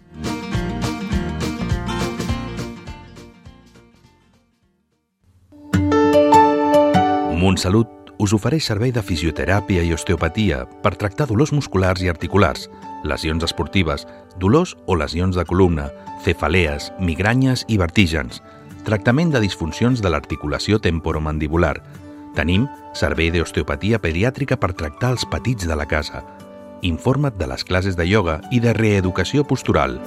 Montsalut 7.38 8.10
us 8.18 8.32
ofereix 8.34 8.66
servei 8.66 8.90
de 8.94 9.02
fisioteràpia 9.04 9.82
i 9.84 9.92
osteopatia 9.94 10.64
per 10.82 10.94
tractar 10.98 11.28
dolors 11.30 11.52
musculars 11.52 12.02
i 12.02 12.08
articulars, 12.10 12.68
lesions 13.04 13.44
esportives, 13.46 14.06
dolors 14.40 14.74
o 14.86 14.96
lesions 14.98 15.36
de 15.36 15.44
columna, 15.46 15.90
cefalees, 16.24 16.90
migranyes 16.98 17.66
i 17.68 17.78
vertígens, 17.78 18.40
tractament 18.86 19.30
de 19.30 19.42
disfuncions 19.44 20.02
de 20.02 20.10
l'articulació 20.10 20.80
temporomandibular. 20.82 21.76
Tenim 22.34 22.66
servei 22.98 23.30
d'osteopatia 23.30 24.00
pediàtrica 24.02 24.58
per 24.58 24.72
tractar 24.74 25.12
els 25.14 25.24
petits 25.30 25.68
de 25.70 25.76
la 25.78 25.86
casa. 25.86 26.24
Informa't 26.82 27.38
de 27.38 27.46
les 27.46 27.64
classes 27.64 27.96
de 27.96 28.06
ioga 28.10 28.40
i 28.50 28.60
de 28.60 28.74
reeducació 28.74 29.44
postural. 29.46 30.00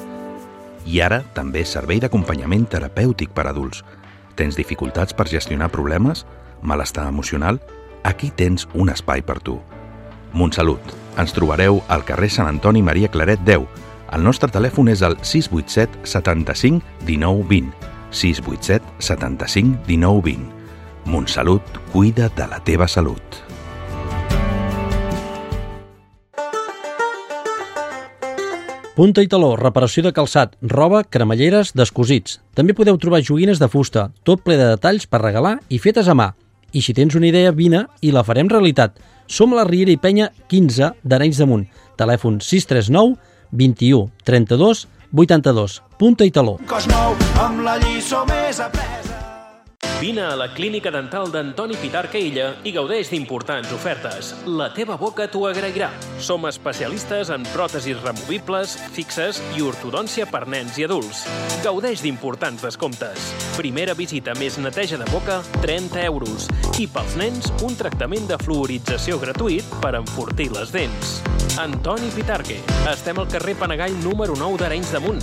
I 0.86 1.00
ara 1.04 1.22
també 1.36 1.64
servei 1.66 2.00
d'acompanyament 2.04 2.68
terapèutic 2.72 3.32
per 3.36 3.48
adults. 3.48 3.84
Tens 4.36 4.60
dificultats 4.60 5.16
per 5.16 5.28
gestionar 5.32 5.72
problemes? 5.72 6.26
Malestar 6.62 7.08
emocional? 7.08 7.62
Aquí 8.04 8.30
tens 8.30 8.68
un 8.74 8.92
espai 8.92 9.24
per 9.24 9.40
tu. 9.40 9.58
Montsalut. 10.34 10.84
Ens 11.18 11.34
trobareu 11.34 11.82
al 11.88 12.06
carrer 12.06 12.30
Sant 12.30 12.48
Antoni 12.48 12.84
Maria 12.84 13.10
Claret 13.10 13.42
10. 13.48 13.66
El 14.14 14.24
nostre 14.24 14.52
telèfon 14.52 14.92
és 14.92 15.02
el 15.02 15.18
687 15.24 16.06
75 16.08 16.84
19 17.08 17.48
20. 17.50 17.74
687 18.12 18.94
75 19.00 19.84
19 19.88 20.22
20. 20.30 20.57
Montsalut 21.08 21.64
cuida 21.94 22.28
de 22.36 22.46
la 22.52 22.58
teva 22.60 22.84
salut. 22.88 23.38
Punta 28.98 29.24
i 29.24 29.30
taló, 29.32 29.54
reparació 29.56 30.04
de 30.04 30.12
calçat, 30.12 30.58
roba, 30.60 31.06
cremalleres, 31.08 31.72
descosits. 31.78 32.42
També 32.58 32.76
podeu 32.76 33.00
trobar 33.00 33.22
joguines 33.24 33.62
de 33.62 33.70
fusta, 33.72 34.10
tot 34.28 34.44
ple 34.44 34.58
de 34.60 34.68
detalls 34.74 35.08
per 35.08 35.22
regalar 35.24 35.62
i 35.70 35.80
fetes 35.80 36.12
a 36.12 36.18
mà. 36.18 36.34
I 36.76 36.84
si 36.84 36.98
tens 36.98 37.16
una 37.16 37.30
idea, 37.32 37.56
vine 37.56 37.86
i 38.02 38.12
la 38.12 38.26
farem 38.28 38.52
realitat. 38.52 39.00
Som 39.32 39.56
a 39.56 39.62
la 39.62 39.68
Riera 39.70 39.96
i 39.96 40.02
Penya 40.02 40.28
15 40.52 40.92
d'Arenys 41.08 41.40
de 41.40 41.48
Munt. 41.48 41.66
Telèfon 41.96 42.42
639 42.44 43.16
21 43.56 44.12
32 44.28 44.88
82. 45.16 45.82
Punta 45.98 46.28
i 46.28 46.36
taló. 46.36 46.60
cos 46.68 46.92
nou 46.92 47.16
amb 47.40 47.64
la 47.64 47.80
lliçó 47.80 48.26
més 48.28 48.60
apresa. 48.60 48.97
Vine 50.00 50.22
a 50.22 50.36
la 50.36 50.54
clínica 50.54 50.92
dental 50.92 51.32
d'Antoni 51.34 51.74
Pitarca 51.82 52.20
Illa 52.22 52.52
i 52.70 52.72
gaudeix 52.76 53.10
d'importants 53.10 53.72
ofertes. 53.74 54.28
La 54.46 54.68
teva 54.70 54.94
boca 54.94 55.26
t'ho 55.26 55.48
agrairà. 55.50 55.88
Som 56.22 56.46
especialistes 56.46 57.32
en 57.34 57.42
pròtesis 57.50 57.98
removibles, 58.04 58.76
fixes 58.94 59.42
i 59.58 59.66
ortodòncia 59.66 60.28
per 60.30 60.44
nens 60.54 60.78
i 60.78 60.86
adults. 60.86 61.24
Gaudeix 61.66 62.06
d'importants 62.06 62.62
descomptes. 62.68 63.32
Primera 63.58 63.98
visita 63.98 64.38
més 64.38 64.60
neteja 64.62 65.02
de 65.02 65.10
boca, 65.10 65.42
30 65.66 66.06
euros. 66.06 66.46
I 66.78 66.86
pels 66.86 67.18
nens, 67.18 67.50
un 67.66 67.74
tractament 67.82 68.30
de 68.30 68.38
fluorització 68.46 69.18
gratuït 69.18 69.66
per 69.82 69.98
enfortir 69.98 70.52
les 70.54 70.78
dents. 70.78 71.18
Antoni 71.58 72.14
Pitarque. 72.14 72.62
Estem 72.86 73.18
al 73.18 73.26
carrer 73.34 73.58
Panagall 73.58 73.98
número 74.04 74.36
9 74.38 74.60
d'Arenys 74.62 74.92
de 74.94 75.00
Munt. 75.02 75.18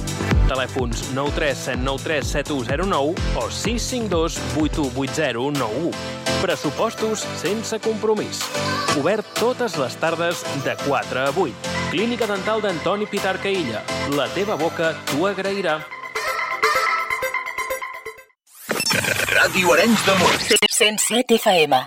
Telèfons 0.50 1.14
937937109 1.14 3.14
o 3.38 3.46
652 3.48 4.34
818091. 4.68 5.90
Pressupostos 6.40 7.24
sense 7.40 7.78
compromís. 7.80 8.40
Obert 9.00 9.26
totes 9.38 9.76
les 9.80 9.96
tardes 9.96 10.44
de 10.64 10.76
4 10.86 11.20
a 11.20 11.30
8. 11.30 11.74
Clínica 11.90 12.26
Dental 12.26 12.62
d'Antoni 12.64 13.06
Pitarca 13.06 13.48
Illa. 13.48 13.84
La 14.16 14.28
teva 14.32 14.56
boca 14.60 14.94
t'ho 15.10 15.28
agrairà. 15.28 15.80
Ràdio 19.34 19.72
Arenys 19.74 20.04
de 20.06 20.14
Munt. 20.20 20.44
107 20.74 21.36
FM. 21.36 21.80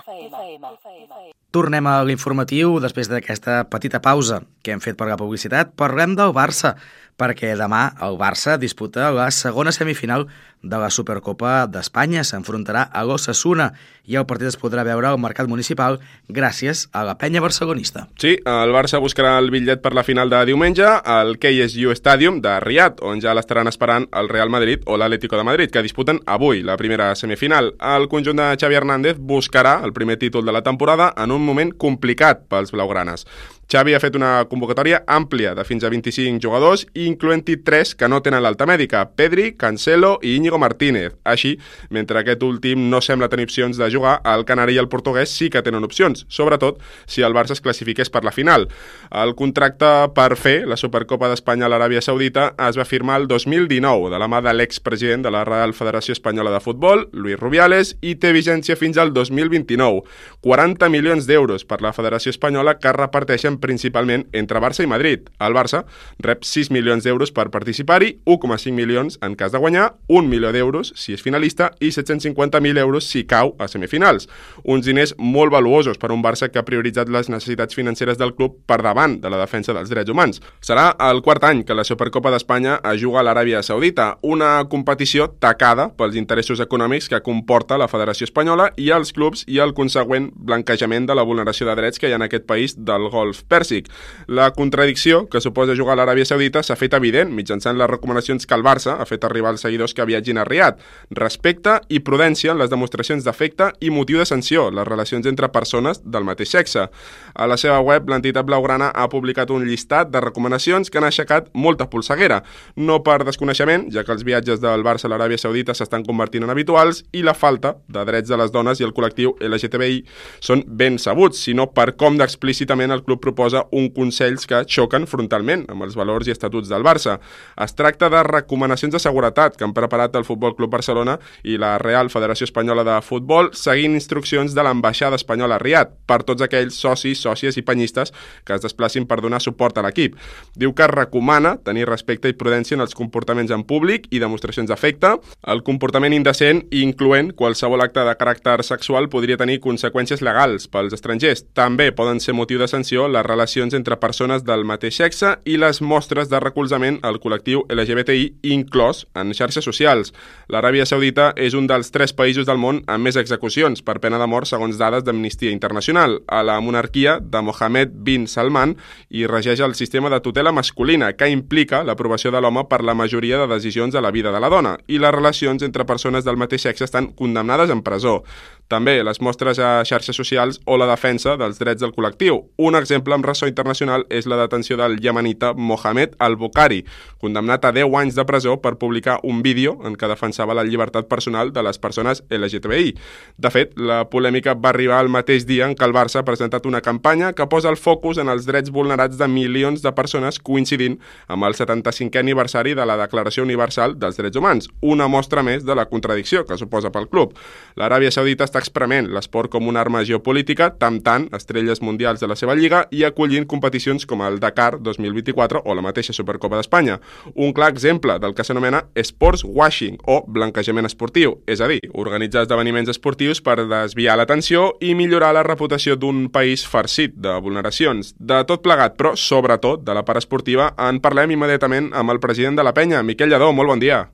Tornem 1.50 1.86
a 1.88 1.94
l'informatiu 2.04 2.76
després 2.82 3.08
d'aquesta 3.08 3.62
petita 3.72 4.02
pausa 4.04 4.42
que 4.62 4.74
hem 4.74 4.82
fet 4.84 4.98
per 5.00 5.08
la 5.08 5.16
publicitat. 5.16 5.72
Parlem 5.80 6.12
del 6.16 6.34
Barça, 6.36 6.74
perquè 7.16 7.54
demà 7.56 7.86
el 8.04 8.18
Barça 8.20 8.58
disputa 8.60 9.08
la 9.16 9.30
segona 9.32 9.72
semifinal 9.72 10.28
de 10.62 10.78
la 10.78 10.90
Supercopa 10.90 11.66
d'Espanya. 11.70 12.24
S'enfrontarà 12.24 12.88
a 12.92 13.04
l'Ossassuna 13.06 13.72
i 14.08 14.16
el 14.16 14.24
partit 14.26 14.48
es 14.48 14.56
podrà 14.56 14.82
veure 14.88 15.10
al 15.10 15.18
Mercat 15.20 15.48
Municipal 15.50 15.98
gràcies 16.32 16.86
a 16.96 17.04
la 17.04 17.18
penya 17.20 17.42
barcelonista. 17.44 18.06
Sí, 18.16 18.38
el 18.40 18.72
Barça 18.72 19.00
buscarà 19.04 19.36
el 19.38 19.52
bitllet 19.52 19.82
per 19.84 19.92
la 19.94 20.04
final 20.06 20.32
de 20.32 20.40
diumenge 20.48 20.86
al 20.88 21.36
KSU 21.40 21.92
Stadium 21.98 22.40
de 22.44 22.56
Riyadh, 22.64 23.02
on 23.04 23.20
ja 23.20 23.36
l'estaran 23.36 23.68
esperant 23.68 24.08
el 24.16 24.32
Real 24.32 24.48
Madrid 24.48 24.86
o 24.86 24.96
l'Atlético 24.96 25.36
de 25.36 25.44
Madrid, 25.44 25.70
que 25.70 25.84
disputen 25.84 26.22
avui 26.26 26.64
la 26.64 26.78
primera 26.80 27.12
semifinal. 27.14 27.74
El 27.78 28.08
conjunt 28.08 28.40
de 28.40 28.48
Xavi 28.56 28.80
Hernández 28.80 29.20
buscarà 29.20 29.78
el 29.84 29.92
primer 29.92 30.16
títol 30.16 30.46
de 30.46 30.56
la 30.56 30.62
temporada 30.62 31.12
en 31.16 31.30
un 31.30 31.44
moment 31.44 31.74
complicat 31.76 32.46
pels 32.48 32.72
blaugranes. 32.72 33.26
Xavi 33.68 33.92
ha 33.92 33.98
fet 34.00 34.14
una 34.16 34.46
convocatòria 34.48 35.02
àmplia 35.12 35.50
de 35.52 35.60
fins 35.68 35.82
a 35.84 35.90
25 35.92 36.40
jugadors, 36.40 36.86
incloent-hi 36.96 37.58
3 37.66 37.90
que 38.00 38.08
no 38.08 38.22
tenen 38.24 38.40
l'alta 38.40 38.64
mèdica, 38.64 39.02
Pedri, 39.12 39.50
Cancelo 39.60 40.14
i 40.24 40.38
Íñigo 40.38 40.56
Martínez. 40.56 41.18
Així, 41.28 41.50
mentre 41.92 42.22
aquest 42.22 42.46
últim 42.48 42.86
no 42.88 43.02
sembla 43.04 43.28
tenir 43.28 43.44
opcions 43.44 43.76
de 43.76 43.90
jugar, 43.92 44.22
el 44.24 44.46
canari 44.48 44.78
i 44.78 44.80
el 44.80 44.88
portuguès 44.88 45.28
sí 45.28 45.50
que 45.52 45.60
tenen 45.60 45.84
opcions, 45.84 46.24
sobretot 46.32 46.78
si 47.04 47.20
el 47.20 47.36
Barça 47.36 47.52
es 47.52 47.60
classifiqués 47.60 48.08
per 48.08 48.22
la 48.24 48.32
final. 48.32 48.64
El 49.12 49.34
contracte 49.36 49.90
per 50.16 50.30
fer 50.40 50.62
la 50.64 50.80
Supercopa 50.80 51.28
d'Espanya 51.28 51.68
a 51.68 51.70
l'Aràbia 51.74 52.00
Saudita 52.00 52.54
es 52.70 52.80
va 52.80 52.88
firmar 52.88 53.20
el 53.20 53.28
2019 53.28 54.08
de 54.08 54.22
la 54.24 54.30
mà 54.32 54.40
de 54.40 54.56
l'expresident 54.56 55.28
de 55.28 55.34
la 55.34 55.44
Real 55.44 55.76
Federació 55.76 56.16
Espanyola 56.16 56.56
de 56.56 56.62
Futbol, 56.64 57.10
Luis 57.12 57.36
Rubiales, 57.36 57.98
i 58.00 58.16
té 58.16 58.32
vigència 58.32 58.80
fins 58.80 58.96
al 58.96 59.12
2029. 59.12 60.08
40 60.40 60.88
milions 60.88 61.28
d'euros 61.28 61.68
per 61.68 61.82
la 61.84 61.92
Federació 61.92 62.32
Espanyola 62.32 62.78
que 62.80 62.96
reparteixen 62.96 63.57
principalment 63.60 64.26
entre 64.32 64.60
Barça 64.62 64.84
i 64.84 64.90
Madrid. 64.90 65.28
El 65.38 65.54
Barça 65.56 65.84
rep 66.24 66.44
6 66.44 66.70
milions 66.74 67.04
d'euros 67.04 67.32
per 67.34 67.48
participar-hi, 67.54 68.18
1,5 68.26 68.72
milions 68.74 69.18
en 69.22 69.36
cas 69.38 69.52
de 69.52 69.58
guanyar, 69.58 69.92
1 70.08 70.28
milió 70.28 70.52
d'euros 70.52 70.92
si 70.96 71.14
és 71.16 71.22
finalista 71.22 71.72
i 71.80 71.90
750.000 71.94 72.78
euros 72.78 73.08
si 73.08 73.24
cau 73.26 73.54
a 73.58 73.68
semifinals. 73.68 74.28
Uns 74.64 74.86
diners 74.86 75.14
molt 75.18 75.52
valuosos 75.52 75.98
per 75.98 76.12
un 76.12 76.22
Barça 76.22 76.50
que 76.50 76.60
ha 76.60 76.66
prioritzat 76.66 77.10
les 77.12 77.28
necessitats 77.28 77.74
financeres 77.74 78.18
del 78.18 78.34
club 78.34 78.58
per 78.66 78.80
davant 78.82 79.18
de 79.20 79.30
la 79.30 79.40
defensa 79.40 79.74
dels 79.76 79.90
drets 79.90 80.10
humans. 80.10 80.42
Serà 80.64 80.90
el 81.10 81.22
quart 81.22 81.44
any 81.48 81.64
que 81.64 81.76
la 81.76 81.86
Supercopa 81.86 82.32
d'Espanya 82.32 82.78
es 82.92 83.00
juga 83.02 83.20
a 83.20 83.26
l'Aràbia 83.26 83.62
Saudita, 83.62 84.16
una 84.22 84.64
competició 84.70 85.28
tacada 85.40 85.88
pels 85.98 86.16
interessos 86.16 86.60
econòmics 86.64 87.08
que 87.08 87.22
comporta 87.24 87.78
la 87.78 87.88
Federació 87.90 88.28
Espanyola 88.28 88.70
i 88.76 88.90
els 88.94 89.12
clubs 89.16 89.44
i 89.48 89.60
el 89.64 89.74
consegüent 89.74 90.30
blanquejament 90.34 91.08
de 91.08 91.16
la 91.18 91.26
vulneració 91.26 91.68
de 91.68 91.76
drets 91.78 91.98
que 91.98 92.08
hi 92.08 92.14
ha 92.14 92.20
en 92.20 92.26
aquest 92.26 92.46
país 92.48 92.76
del 92.78 93.08
Golf 93.12 93.44
Pèrsic. 93.48 93.88
La 94.28 94.50
contradicció 94.52 95.24
que 95.28 95.40
suposa 95.40 95.76
jugar 95.76 95.96
a 95.96 96.02
l'Aràbia 96.02 96.26
Saudita 96.28 96.62
s'ha 96.62 96.76
fet 96.76 96.94
evident 96.94 97.32
mitjançant 97.34 97.78
les 97.78 97.90
recomanacions 97.90 98.46
que 98.46 98.54
el 98.54 98.64
Barça 98.66 98.98
ha 99.00 99.06
fet 99.08 99.24
arribar 99.24 99.54
als 99.54 99.64
seguidors 99.64 99.94
que 99.94 100.04
viatgin 100.04 100.38
a 100.38 100.44
Riad. 100.44 100.78
Respecte 101.10 101.78
i 101.88 102.00
prudència 102.04 102.52
en 102.52 102.60
les 102.60 102.70
demostracions 102.70 103.24
d'afecte 103.24 103.70
i 103.80 103.90
motiu 103.90 104.20
de 104.20 104.26
sanció, 104.28 104.68
les 104.70 104.86
relacions 104.86 105.26
entre 105.26 105.48
persones 105.54 106.02
del 106.04 106.26
mateix 106.28 106.52
sexe. 106.52 106.88
A 107.34 107.46
la 107.48 107.56
seva 107.56 107.80
web, 107.80 108.08
l'entitat 108.08 108.46
blaugrana 108.46 108.90
ha 108.94 109.08
publicat 109.08 109.50
un 109.50 109.64
llistat 109.66 110.12
de 110.12 110.20
recomanacions 110.20 110.90
que 110.90 111.00
han 111.00 111.08
aixecat 111.08 111.48
molta 111.54 111.88
polseguera. 111.90 112.42
No 112.76 113.00
per 113.06 113.22
desconeixement, 113.24 113.88
ja 113.94 114.04
que 114.04 114.12
els 114.12 114.24
viatges 114.26 114.60
del 114.60 114.84
Barça 114.86 115.08
a 115.08 115.12
l'Aràbia 115.12 115.40
Saudita 115.40 115.74
s'estan 115.74 116.04
convertint 116.06 116.44
en 116.44 116.52
habituals 116.52 117.04
i 117.12 117.24
la 117.24 117.34
falta 117.34 117.76
de 117.88 118.04
drets 118.04 118.28
de 118.28 118.38
les 118.40 118.52
dones 118.52 118.80
i 118.80 118.86
el 118.86 118.94
col·lectiu 118.96 119.34
LGTBI 119.40 120.02
són 120.44 120.64
ben 120.66 120.98
sabuts, 121.00 121.40
sinó 121.48 121.68
per 121.72 121.94
com 121.96 122.18
d'explícitament 122.18 122.92
el 122.94 123.04
club 123.06 123.22
proposa 123.38 123.68
un 123.70 123.88
consells 123.94 124.48
que 124.50 124.64
xoquen 124.66 125.06
frontalment 125.06 125.62
amb 125.70 125.84
els 125.86 125.94
valors 125.96 126.26
i 126.26 126.32
estatuts 126.34 126.68
del 126.70 126.82
Barça. 126.82 127.18
Es 127.62 127.74
tracta 127.78 128.08
de 128.10 128.22
recomanacions 128.26 128.92
de 128.92 128.98
seguretat 128.98 129.54
que 129.56 129.62
han 129.64 129.74
preparat 129.76 130.16
el 130.18 130.26
Futbol 130.26 130.56
Club 130.56 130.72
Barcelona 130.72 131.18
i 131.46 131.54
la 131.60 131.76
Real 131.78 132.10
Federació 132.10 132.48
Espanyola 132.48 132.82
de 132.82 132.96
Futbol 133.06 133.52
seguint 133.54 133.94
instruccions 133.94 134.56
de 134.56 134.64
l'ambaixada 134.66 135.16
espanyola 135.20 135.54
a 135.54 135.62
Riad 135.62 135.92
per 136.08 136.24
tots 136.26 136.42
aquells 136.42 136.74
socis, 136.74 137.22
sòcies 137.22 137.60
i 137.60 137.62
penyistes 137.62 138.10
que 138.44 138.56
es 138.56 138.64
desplacin 138.64 139.06
per 139.06 139.20
donar 139.22 139.40
suport 139.44 139.78
a 139.78 139.86
l'equip. 139.86 140.16
Diu 140.58 140.74
que 140.74 140.90
recomana 140.90 141.54
tenir 141.62 141.86
respecte 141.86 142.32
i 142.32 142.34
prudència 142.34 142.74
en 142.74 142.82
els 142.82 142.96
comportaments 142.98 143.54
en 143.54 143.62
públic 143.62 144.10
i 144.10 144.18
demostracions 144.18 144.72
d'afecte, 144.72 145.14
el 145.46 145.62
comportament 145.62 146.16
indecent, 146.16 146.64
incloent 146.74 147.30
qualsevol 147.38 147.86
acte 147.86 148.02
de 148.02 148.16
caràcter 148.18 148.58
sexual, 148.66 149.06
podria 149.12 149.38
tenir 149.38 149.60
conseqüències 149.62 150.24
legals 150.26 150.66
pels 150.66 150.98
estrangers. 150.98 151.46
També 151.54 151.92
poden 151.94 152.18
ser 152.18 152.34
motiu 152.34 152.58
de 152.58 152.66
sanció 152.70 153.06
les 153.06 153.27
relacions 153.28 153.74
entre 153.76 153.98
persones 154.00 154.44
del 154.48 154.64
mateix 154.66 154.96
sexe 154.98 155.34
i 155.44 155.58
les 155.60 155.82
mostres 155.84 156.30
de 156.32 156.40
recolzament 156.42 156.98
al 157.06 157.20
col·lectiu 157.22 157.62
LGBTI 157.70 158.24
inclòs 158.54 159.04
en 159.18 159.34
xarxes 159.36 159.68
socials. 159.68 160.12
L'Aràbia 160.48 160.86
Saudita 160.88 161.30
és 161.36 161.54
un 161.54 161.68
dels 161.70 161.92
tres 161.94 162.14
països 162.16 162.48
del 162.48 162.58
món 162.58 162.80
amb 162.86 163.04
més 163.04 163.18
execucions 163.20 163.84
per 163.84 163.98
pena 164.02 164.18
de 164.18 164.26
mort 164.26 164.48
segons 164.50 164.80
dades 164.80 165.04
d'Amnistia 165.04 165.52
Internacional. 165.54 166.18
A 166.26 166.42
la 166.42 166.58
monarquia 166.64 167.18
de 167.20 167.42
Mohammed 167.44 167.94
bin 168.06 168.26
Salman 168.26 168.74
hi 169.08 169.26
regeix 169.28 169.60
el 169.60 169.76
sistema 169.78 170.10
de 170.10 170.20
tutela 170.24 170.52
masculina 170.52 171.12
que 171.12 171.30
implica 171.30 171.84
l'aprovació 171.84 172.32
de 172.34 172.40
l'home 172.40 172.64
per 172.70 172.82
la 172.82 172.96
majoria 172.98 173.38
de 173.42 173.50
decisions 173.54 173.94
a 173.94 174.02
la 174.02 174.10
vida 174.10 174.32
de 174.32 174.40
la 174.40 174.50
dona 174.52 174.76
i 174.88 174.98
les 174.98 175.14
relacions 175.14 175.62
entre 175.62 175.86
persones 175.86 176.24
del 176.24 176.40
mateix 176.40 176.66
sexe 176.68 176.88
estan 176.88 177.12
condemnades 177.12 177.70
en 177.70 177.82
presó. 177.82 178.22
També 178.68 178.98
les 179.00 179.20
mostres 179.24 179.56
a 179.58 179.80
xarxes 179.88 180.16
socials 180.16 180.58
o 180.68 180.76
la 180.76 180.86
defensa 180.90 181.38
dels 181.40 181.56
drets 181.56 181.80
del 181.80 181.94
col·lectiu. 181.96 182.42
Un 182.60 182.76
exemple 182.76 183.14
amb 183.16 183.24
ressò 183.24 183.48
internacional 183.48 184.04
és 184.12 184.26
la 184.28 184.36
detenció 184.36 184.76
del 184.76 184.98
yemenita 185.00 185.54
Mohamed 185.56 186.18
Al-Bukhari, 186.20 186.82
condemnat 187.16 187.64
a 187.64 187.72
10 187.72 187.96
anys 187.96 188.18
de 188.18 188.26
presó 188.28 188.58
per 188.60 188.76
publicar 188.76 189.18
un 189.24 189.40
vídeo 189.42 189.78
en 189.88 189.96
què 189.96 190.10
defensava 190.10 190.52
la 190.52 190.66
llibertat 190.68 191.08
personal 191.08 191.52
de 191.56 191.64
les 191.64 191.80
persones 191.80 192.20
LGTBI. 192.28 192.92
De 193.38 193.52
fet, 193.54 193.72
la 193.80 194.02
polèmica 194.12 194.52
va 194.52 194.74
arribar 194.74 195.00
el 195.00 195.08
mateix 195.08 195.48
dia 195.48 195.64
en 195.64 195.72
què 195.72 195.88
el 195.88 195.96
Barça 195.96 196.20
ha 196.20 196.26
presentat 196.28 196.68
una 196.68 196.82
campanya 196.84 197.32
que 197.32 197.48
posa 197.48 197.72
el 197.72 197.80
focus 197.80 198.20
en 198.20 198.28
els 198.28 198.44
drets 198.44 198.68
vulnerats 198.68 199.16
de 199.16 199.30
milions 199.32 199.80
de 199.80 199.94
persones 199.96 200.36
coincidint 200.44 200.98
amb 201.26 201.48
el 201.48 201.56
75è 201.56 202.20
aniversari 202.20 202.76
de 202.76 202.84
la 202.84 202.98
Declaració 203.00 203.48
Universal 203.48 203.96
dels 203.96 204.20
Drets 204.20 204.36
Humans, 204.36 204.68
una 204.82 205.08
mostra 205.08 205.42
més 205.42 205.64
de 205.64 205.74
la 205.74 205.88
contradicció 205.88 206.44
que 206.44 206.60
suposa 206.60 206.92
pel 206.92 207.08
club. 207.08 207.32
L'Aràbia 207.80 208.12
Saudita 208.12 208.44
està 208.44 208.57
exprement 208.60 209.08
l'esport 209.14 209.50
com 209.52 209.68
una 209.70 209.80
arma 209.80 210.02
geopolítica, 210.04 210.70
temptant 210.80 211.28
estrelles 211.36 211.82
mundials 211.82 212.20
de 212.20 212.28
la 212.30 212.36
seva 212.38 212.56
lliga 212.58 212.84
i 212.90 213.04
acollint 213.06 213.46
competicions 213.48 214.06
com 214.08 214.22
el 214.26 214.38
Dakar 214.42 214.78
2024 214.82 215.62
o 215.64 215.76
la 215.76 215.84
mateixa 215.84 216.14
Supercopa 216.16 216.58
d'Espanya. 216.58 216.98
Un 217.34 217.54
clar 217.56 217.70
exemple 217.72 218.18
del 218.18 218.34
que 218.34 218.44
s'anomena 218.44 218.84
sports 219.02 219.44
washing 219.46 219.98
o 220.06 220.20
blanquejament 220.26 220.88
esportiu, 220.88 221.38
és 221.46 221.62
a 221.62 221.70
dir, 221.70 221.80
organitzar 221.94 222.44
esdeveniments 222.46 222.90
esportius 222.92 223.42
per 223.44 223.60
desviar 223.64 224.18
l'atenció 224.18 224.72
i 224.80 224.94
millorar 224.98 225.32
la 225.36 225.46
reputació 225.46 225.96
d'un 225.96 226.26
país 226.34 226.66
farcit 226.66 227.16
de 227.16 227.38
vulneracions. 227.42 228.14
De 228.18 228.42
tot 228.48 228.62
plegat, 228.66 228.98
però 228.98 229.14
sobretot 229.16 229.86
de 229.86 229.96
la 229.96 230.04
part 230.04 230.22
esportiva, 230.22 230.72
en 230.88 231.02
parlem 231.04 231.36
immediatament 231.36 231.92
amb 231.94 232.14
el 232.14 232.22
president 232.22 232.58
de 232.58 232.66
la 232.66 232.74
penya, 232.74 233.02
Miquel 233.02 233.30
Lledó. 233.30 233.52
Molt 233.52 233.76
bon 233.76 233.82
dia. 233.82 234.08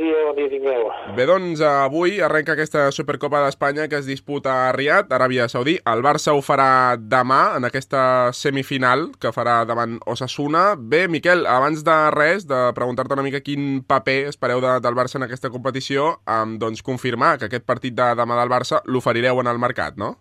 Dia, 0.00 0.20
bon 0.24 0.32
dia, 0.32 0.48
tingueu. 0.48 0.86
Bé, 1.12 1.26
doncs 1.28 1.60
avui 1.60 2.22
arrenca 2.24 2.54
aquesta 2.54 2.86
Supercopa 2.88 3.42
d'Espanya 3.44 3.84
que 3.84 3.98
es 3.98 4.06
disputa 4.08 4.54
a 4.62 4.70
Riad, 4.72 5.10
Aràbia 5.12 5.44
Saudí. 5.52 5.74
El 5.92 6.00
Barça 6.00 6.32
ho 6.32 6.40
farà 6.40 6.96
demà 6.96 7.58
en 7.58 7.68
aquesta 7.68 8.32
semifinal 8.32 9.10
que 9.20 9.34
farà 9.36 9.58
davant 9.68 9.98
Osasuna. 10.08 10.70
Bé, 10.80 11.02
Miquel, 11.12 11.44
abans 11.44 11.84
de 11.84 11.98
res, 12.16 12.48
de 12.48 12.62
preguntar-te 12.78 13.12
una 13.18 13.26
mica 13.26 13.42
quin 13.44 13.82
paper 13.84 14.16
espereu 14.32 14.64
de, 14.64 14.78
del 14.80 14.96
Barça 14.96 15.20
en 15.20 15.28
aquesta 15.28 15.52
competició, 15.52 16.14
um, 16.24 16.56
doncs 16.56 16.80
confirmar 16.80 17.34
que 17.36 17.50
aquest 17.50 17.68
partit 17.68 17.92
de 17.92 18.08
demà 18.16 18.40
del 18.40 18.56
Barça 18.56 18.80
l'oferireu 18.88 19.44
en 19.44 19.52
el 19.52 19.60
mercat, 19.60 20.00
no? 20.00 20.14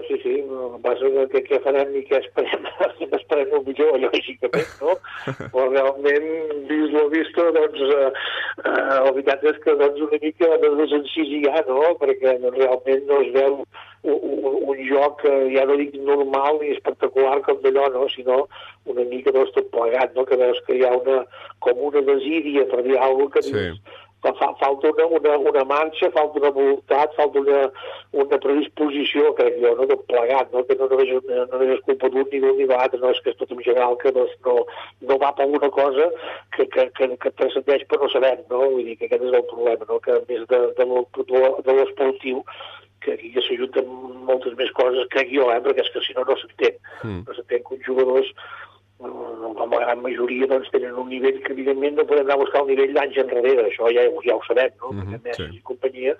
Sí, 0.00 0.16
sí, 0.16 0.20
sí, 0.22 0.42
no 0.48 0.78
passa 0.84 1.08
que, 1.12 1.26
que 1.32 1.42
què 1.48 1.58
farem 1.64 1.92
i 1.98 2.02
què 2.08 2.20
esperem, 2.20 2.66
esperem 3.18 3.52
el 3.58 3.64
millor, 3.66 3.98
lògicament, 4.04 4.72
no? 4.80 4.96
Però 5.52 5.66
realment, 5.68 6.28
vist 6.70 6.94
lo 6.94 7.04
visto, 7.12 7.46
doncs, 7.56 7.82
eh, 7.84 8.08
eh, 8.64 8.72
la 8.72 9.10
veritat 9.10 9.44
és 9.50 9.60
que 9.64 9.76
doncs, 9.80 10.00
una 10.06 10.20
mica 10.22 10.50
de 10.64 10.72
desencís 10.80 11.34
hi 11.36 11.44
ha, 11.50 11.62
no? 11.68 11.82
Perquè 12.00 12.36
doncs, 12.42 12.58
realment 12.58 13.06
no 13.10 13.20
es 13.24 13.32
veu 13.36 13.62
un, 14.02 14.18
un, 14.72 14.76
joc, 14.88 15.24
ja 15.54 15.64
no 15.68 15.76
dic 15.80 15.96
normal 16.06 16.60
ni 16.62 16.72
espectacular 16.76 17.40
com 17.46 17.58
d'allò, 17.64 17.88
no? 17.92 18.06
sinó 18.12 18.46
una 18.88 19.04
mica 19.10 19.34
doncs, 19.36 19.52
tot 19.56 19.68
plegat, 19.74 20.14
no? 20.16 20.24
que 20.28 20.38
veus 20.40 20.60
que 20.66 20.78
hi 20.78 20.86
ha 20.86 20.94
una, 20.96 21.22
com 21.64 21.82
una 21.90 22.04
desídia, 22.06 22.64
per 22.70 22.82
dir 22.86 22.96
alguna 22.96 23.28
cosa, 23.36 23.50
que 23.50 23.58
Sí. 23.58 23.66
dius, 23.66 23.82
fa, 24.22 24.32
fa- 24.38 24.54
falta 24.60 24.90
una, 24.90 25.06
una, 25.06 25.36
una 25.38 25.64
marxa, 25.64 26.10
falta 26.10 26.38
una 26.38 26.50
voluntat, 26.50 27.14
falta 27.16 27.40
una, 27.40 27.60
una 28.24 28.38
predisposició, 28.38 29.32
crec 29.38 29.58
jo, 29.62 29.74
no? 29.78 29.86
tot 29.90 30.04
plegat, 30.10 30.52
no? 30.54 30.64
que 30.68 30.76
no 30.80 30.88
només, 30.92 31.12
no 31.28 31.46
només 31.52 31.74
és 31.76 31.84
culpa 31.88 32.10
d'un 32.12 32.26
ni 32.32 32.42
d'un 32.42 32.58
ni 32.58 32.68
de 32.68 32.74
l'altre, 32.74 33.00
no 33.00 33.12
és 33.14 33.22
que 33.24 33.32
és 33.34 33.38
tot 33.40 33.54
en 33.54 33.62
general 33.66 33.96
que 34.02 34.12
no, 34.16 34.26
no, 34.46 34.56
no 35.08 35.20
va 35.22 35.32
per 35.36 35.46
alguna 35.46 35.70
cosa 35.74 36.10
que, 36.56 36.66
que, 36.66 36.88
que, 36.96 37.10
que 37.22 37.34
transcendeix 37.40 37.86
però 37.88 38.04
no 38.04 38.12
sabem, 38.12 38.44
no? 38.52 38.64
Vull 38.76 38.84
dir 38.90 38.98
que 39.00 39.08
aquest 39.08 39.26
és 39.30 39.40
el 39.40 39.48
problema, 39.52 39.88
no? 39.88 40.00
que 40.04 40.18
a 40.18 40.22
més 40.28 40.46
de, 40.52 40.62
de, 40.78 40.88
de, 41.66 41.76
l'esportiu, 41.80 42.44
que 43.00 43.14
aquí 43.16 43.30
ja 43.34 43.42
s'ajunten 43.46 43.86
moltes 44.28 44.56
més 44.58 44.72
coses, 44.76 45.08
crec 45.14 45.30
jo, 45.32 45.48
eh? 45.52 45.60
perquè 45.64 45.86
és 45.86 45.92
que 45.94 46.02
si 46.04 46.16
no, 46.16 46.26
no 46.28 46.36
s'entén. 46.36 46.76
Mm. 47.02 47.22
No 47.24 47.36
s'entén 47.36 47.64
que 47.64 47.78
uns 47.78 47.86
jugadors 47.88 48.34
la 49.00 49.78
gran 49.84 50.02
majoria 50.02 50.46
doncs, 50.50 50.70
tenen 50.74 50.98
un 50.98 51.08
nivell 51.08 51.40
que 51.44 51.52
evidentment 51.54 51.96
no 51.96 52.06
podem 52.08 52.26
anar 52.26 52.36
a 52.36 52.42
buscar 52.42 52.62
el 52.62 52.70
nivell 52.72 52.92
d'anys 52.96 53.20
enrere, 53.22 53.66
això 53.66 53.88
ja, 53.94 54.04
ja 54.26 54.36
ho 54.36 54.42
sabem, 54.46 54.74
no? 54.82 54.92
Perquè 54.98 55.20
Messi 55.24 55.46
sí. 55.46 55.56
i 55.56 55.62
companyia, 55.70 56.16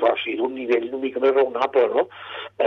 però 0.00 0.14
sí 0.22 0.36
d'un 0.38 0.54
nivell 0.56 0.88
una 0.90 1.02
mica 1.04 1.22
més 1.24 1.34
raonable, 1.36 1.88
no? 1.96 2.06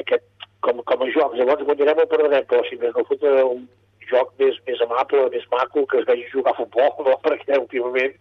Aquest, 0.01 0.27
com, 0.65 0.83
com 0.91 1.05
a 1.05 1.09
jocs, 1.15 1.39
llavors 1.39 1.65
guanyarem 1.69 2.03
o 2.03 2.07
perdrem, 2.11 2.45
però 2.51 2.61
si 2.69 2.79
més 2.81 2.93
no 2.95 3.05
fot 3.09 3.25
un 3.25 3.65
joc 4.09 4.33
més, 4.39 4.57
més 4.67 4.81
amable, 4.81 5.29
més 5.33 5.45
maco, 5.51 5.85
que 5.87 5.99
es 6.01 6.05
vegi 6.09 6.25
jugar 6.31 6.53
a 6.53 6.59
futbol, 6.61 6.91
no? 7.07 7.17
perquè 7.25 7.59
últimament 7.59 8.15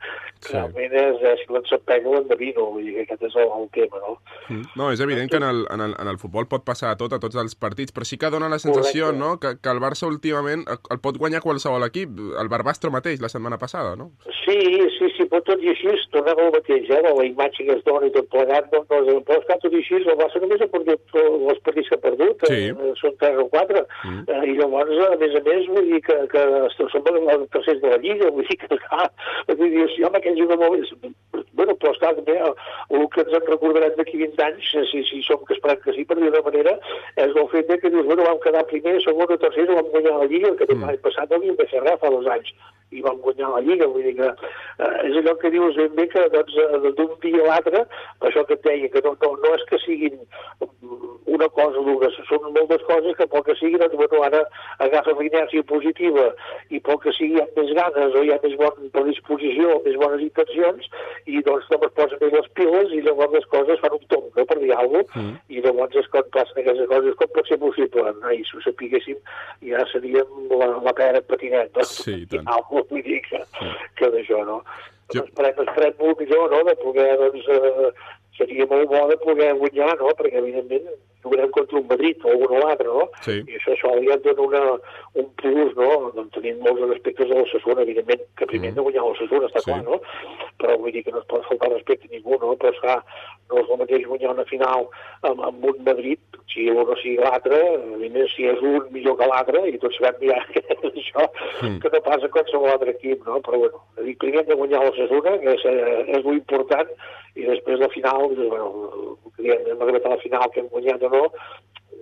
Sí. 0.44 0.53
realment 0.53 0.92
és, 0.92 1.23
eh, 1.25 1.37
si 1.40 1.47
l'ensempega 1.55 2.11
l'endevino, 2.12 2.66
vull 2.75 2.85
dir 2.85 2.94
que 2.99 3.03
aquest 3.14 3.23
és 3.31 3.37
el, 3.40 3.49
el 3.49 3.68
tema, 3.73 3.97
no? 4.03 4.18
Mm. 4.51 4.64
No, 4.77 4.90
és 4.92 5.01
evident 5.01 5.31
que 5.33 5.38
en 5.40 5.47
el, 5.49 5.62
en, 5.73 5.81
el, 5.81 5.94
en 5.99 6.09
el 6.11 6.18
futbol 6.20 6.44
pot 6.51 6.66
passar 6.66 6.90
a 6.92 6.99
tot, 7.01 7.14
a 7.16 7.18
tots 7.23 7.38
els 7.40 7.55
partits, 7.57 7.94
però 7.97 8.05
sí 8.05 8.18
que 8.20 8.29
dona 8.29 8.51
la 8.53 8.59
sensació, 8.61 9.07
Correcte. 9.07 9.23
no?, 9.23 9.38
que, 9.40 9.55
que 9.62 9.73
el 9.73 9.81
Barça 9.81 10.05
últimament 10.11 10.66
el, 10.68 11.01
pot 11.01 11.16
guanyar 11.16 11.40
qualsevol 11.40 11.87
equip. 11.88 12.12
El 12.42 12.51
Barbastro 12.53 12.90
mateix, 12.92 13.23
la 13.25 13.31
setmana 13.33 13.57
passada, 13.57 13.94
no? 13.97 14.11
Sí, 14.44 14.59
sí, 14.99 15.09
sí, 15.16 15.25
però 15.33 15.40
tot 15.49 15.62
i 15.64 15.70
així, 15.73 15.88
tornem 16.12 16.42
al 16.44 16.53
mateix, 16.53 16.90
eh? 16.92 17.01
La 17.09 17.25
imatge 17.25 17.64
que 17.64 17.79
es 17.79 17.85
dona 17.88 18.11
i 18.11 18.12
tot 18.12 18.29
plegat, 18.29 18.68
no, 18.77 18.85
no, 18.85 19.16
però 19.25 19.40
és 19.40 19.49
que 19.49 19.59
tot 19.64 19.73
i 19.73 19.81
així, 19.81 20.03
el 20.03 20.20
Barça 20.20 20.44
només 20.44 20.61
ha 20.61 20.68
perdut 20.77 21.16
els 21.25 21.64
partits 21.64 21.88
que 21.88 21.97
ha 21.97 22.03
perdut, 22.05 22.44
Sí. 22.53 22.61
eh, 22.68 22.92
són 23.01 23.16
3 23.25 23.40
o 23.40 23.49
4, 23.49 23.87
Mm. 24.05 24.23
eh, 24.29 24.44
i 24.53 24.59
llavors, 24.61 24.92
a 25.09 25.16
més 25.16 25.35
a 25.40 25.40
més, 25.49 25.68
vull 25.75 25.91
dir 25.93 26.01
que, 26.07 26.17
que 26.33 26.45
som 26.77 27.11
els 27.13 27.51
tercers 27.55 27.83
de 27.83 27.93
la 27.93 28.01
Lliga, 28.03 28.31
vull 28.35 28.47
dir 28.49 28.59
que, 28.63 28.79
clar, 28.87 29.09
vull 29.51 29.71
dir, 29.77 29.89
sí, 29.95 30.05
home, 30.07 30.21
aquell 30.21 30.39
juga 30.41 30.59
molt 30.61 30.79
bé, 30.79 31.13
bueno, 31.55 31.77
però 31.81 31.93
esclar, 31.95 32.15
també 32.19 32.37
el, 32.39 32.55
el 32.99 33.07
que 33.15 33.25
ens 33.25 33.37
en 33.39 33.47
recordarem 33.49 33.97
d'aquí 33.99 34.19
20 34.21 34.45
anys, 34.47 34.71
eh, 34.75 34.85
si, 34.91 35.03
si 35.09 35.23
som 35.27 35.43
que 35.47 35.57
esperem 35.57 35.81
que 35.85 35.95
sí, 35.97 36.05
per 36.09 36.19
dir 36.19 36.31
una 36.31 36.45
manera, 36.47 36.77
és 37.17 37.35
el 37.35 37.51
fet 37.53 37.73
que 37.81 37.91
dius, 37.91 38.07
bueno, 38.09 38.27
vam 38.27 38.41
quedar 38.45 38.65
primer, 38.71 38.97
segon 39.05 39.35
o 39.35 39.41
tercer, 39.41 39.67
vam 39.71 39.91
guanyar 39.95 40.19
la 40.23 40.31
Lliga, 40.31 40.55
que 40.59 40.69
mm. 40.71 40.87
l'any 40.87 41.03
passat 41.05 41.31
no 41.31 41.41
havíem 41.41 41.59
de 41.61 41.69
fer 41.71 41.83
res 41.85 42.01
fa 42.03 42.11
dos 42.15 42.31
anys, 42.35 42.55
i 42.95 43.03
vam 43.03 43.19
guanyar 43.25 43.51
la 43.55 43.63
Lliga, 43.65 43.89
vull 43.91 44.07
dir 44.07 44.15
que 44.19 44.31
eh, 44.31 44.93
és 45.09 45.19
allò 45.21 45.35
que 45.41 45.51
dius 45.55 45.79
ben 45.79 45.95
bé 45.99 46.07
que 46.13 46.27
doncs, 46.35 46.59
eh, 46.63 46.93
d'un 46.99 47.15
dia 47.25 47.43
a 47.43 47.49
l'altre, 47.51 47.85
això 48.29 48.45
que 48.49 48.59
et 48.59 48.67
deia, 48.67 48.91
que 48.93 49.03
no, 49.07 49.15
no, 49.23 49.33
no 49.43 49.55
és 49.59 49.67
que 49.71 49.81
siguin 49.83 50.19
mm, 50.21 51.11
una 51.35 51.49
cosa 51.57 51.81
o 51.81 51.87
dues, 51.89 52.19
són 52.31 52.51
moltes 52.51 52.85
coses 52.91 53.19
que 53.19 53.29
pel 53.31 53.47
que 53.47 53.59
sigui, 53.61 53.81
doncs, 53.83 53.97
bueno, 53.99 54.23
ara 54.29 54.45
agafes 54.87 55.19
la 55.19 55.29
inèrcia 55.31 55.63
positiva 55.70 56.29
i 56.70 56.81
pel 56.85 56.98
que 57.03 57.12
sigui 57.16 57.38
hi 57.38 57.42
ha 57.42 57.46
més 57.57 57.72
ganes 57.79 58.14
o 58.14 58.22
hi 58.24 58.33
ha 58.35 58.38
més 58.42 58.57
bona 58.61 58.90
predisposició, 58.94 59.81
més 59.85 59.98
bones 60.00 60.22
intencions 60.24 60.88
i 61.27 61.42
doncs 61.46 61.68
no 61.72 61.81
es 61.83 61.94
posen 61.98 62.20
bé 62.22 62.31
les 62.35 62.48
piles 62.59 62.94
i 62.94 63.03
llavors 63.05 63.35
les 63.37 63.46
coses 63.53 63.81
fan 63.83 63.96
un 63.98 64.07
tomb, 64.12 64.31
no?, 64.37 64.46
per 64.46 64.59
dir 64.62 64.72
alguna 64.72 65.05
cosa, 65.05 65.20
Mm. 65.24 65.37
i 65.48 65.61
llavors 65.62 65.94
és 66.00 66.09
quan 66.11 66.24
passen 66.35 66.59
aquestes 66.61 66.88
coses, 66.90 67.14
com 67.20 67.29
pot 67.35 67.46
ser 67.48 67.59
possible? 67.62 68.03
Ai, 68.29 68.40
si 68.48 68.57
ho 68.57 68.62
sapiguéssim, 68.64 69.20
ja 69.68 69.85
seríem 69.92 70.27
la, 70.50 70.66
la 70.83 70.92
pera 70.96 71.20
en 71.22 71.29
patinet, 71.29 71.70
no? 71.77 71.85
Sí, 71.87 72.16
i 72.24 72.27
tant. 72.27 72.48
Algo, 72.50 72.83
vull 72.90 73.05
dir 73.07 73.20
que, 73.29 73.40
que 74.00 74.11
d'això, 74.11 74.42
no? 74.48 74.59
Jo... 75.14 75.22
Esperem, 75.22 75.61
esperem 75.66 75.94
molt 76.00 76.20
millor, 76.20 76.50
no?, 76.50 76.62
de 76.66 76.74
poder, 76.83 77.09
doncs, 77.20 77.48
eh, 77.55 77.92
seria 78.37 78.66
molt 78.70 78.88
bo 78.90 79.07
de 79.09 79.16
poder 79.23 79.55
guanyar, 79.59 79.97
no?, 80.01 80.11
perquè, 80.18 80.38
evidentment, 80.42 80.88
jugarem 81.25 81.51
contra 81.57 81.79
un 81.79 81.87
Madrid 81.88 82.20
o 82.25 82.29
algun 82.35 82.51
o 82.53 82.59
l'altre, 82.61 82.85
no? 82.87 83.07
Sí. 83.25 83.38
I 83.49 83.55
això, 83.57 83.73
això 83.73 83.92
ja 84.05 84.16
et 84.18 84.25
dona 84.27 84.42
una, 84.44 84.62
un 85.23 85.29
plus, 85.40 85.70
no? 85.79 86.11
Doncs 86.16 86.35
tenim 86.37 86.59
molts 86.61 86.83
respectes 86.90 87.31
a 87.31 87.38
l'Ossassuna, 87.38 87.81
evidentment, 87.87 88.20
que 88.37 88.49
primer 88.51 88.68
hem 88.68 88.75
de 88.77 88.85
guanyar 88.85 89.07
l'Ossassuna, 89.07 89.49
està 89.49 89.62
Sí. 89.64 89.70
clar, 89.70 89.85
no? 89.87 90.01
Però 90.61 90.77
vull 90.83 90.92
dir 90.92 91.05
que 91.07 91.12
no 91.14 91.23
es 91.23 91.29
pot 91.31 91.47
faltar 91.49 91.70
respecte 91.73 92.11
a 92.11 92.12
ningú, 92.12 92.37
no? 92.42 92.53
Però, 92.61 92.75
esclar, 92.75 92.99
no 93.49 93.62
és 93.62 93.70
el 93.70 93.81
mateix 93.81 94.05
guanyar 94.11 94.35
una 94.35 94.44
final 94.53 94.85
amb, 95.23 95.40
amb 95.49 95.64
un 95.64 95.81
Madrid, 95.88 96.20
si 96.53 96.68
un 96.70 96.92
o 96.92 96.97
sigui 97.01 97.16
l'altre, 97.16 97.57
evidentment, 97.94 98.29
si 98.37 98.44
és 98.51 98.61
un 98.61 98.85
millor 98.92 99.16
que 99.16 99.27
l'altre, 99.31 99.64
i 99.73 99.79
tots 99.79 99.97
sabem 99.97 100.29
ja 100.29 100.42
que 100.53 100.61
és 100.68 100.85
això, 100.92 101.25
Mm. 101.62 101.79
que 101.81 101.88
no 101.88 102.01
passa 102.05 102.27
a 102.27 102.33
qualsevol 102.35 102.68
altre 102.75 102.90
equip, 102.90 103.25
no? 103.25 103.40
Però, 103.40 103.57
bueno, 103.64 103.81
dic, 104.05 104.18
primer 104.18 104.40
hem 104.42 104.49
de 104.53 104.55
guanyar 104.61 104.85
l'Ossassuna, 104.85 105.38
que 105.40 105.55
és, 105.55 105.64
eh, 105.64 106.18
és 106.18 106.25
l'important, 106.27 106.88
i 107.35 107.47
després 107.49 107.81
la 107.83 107.90
final, 107.90 108.29
doncs, 108.31 108.51
bueno, 108.51 109.16
que 109.35 109.42
diem, 109.42 109.64
hem 109.73 109.81
arribat 109.83 110.07
a 110.07 110.14
la 110.14 110.23
final 110.23 110.51
que 110.55 110.62
hem 110.62 110.68
guanyat 110.70 111.03
o 111.09 111.11
no, 111.11 111.25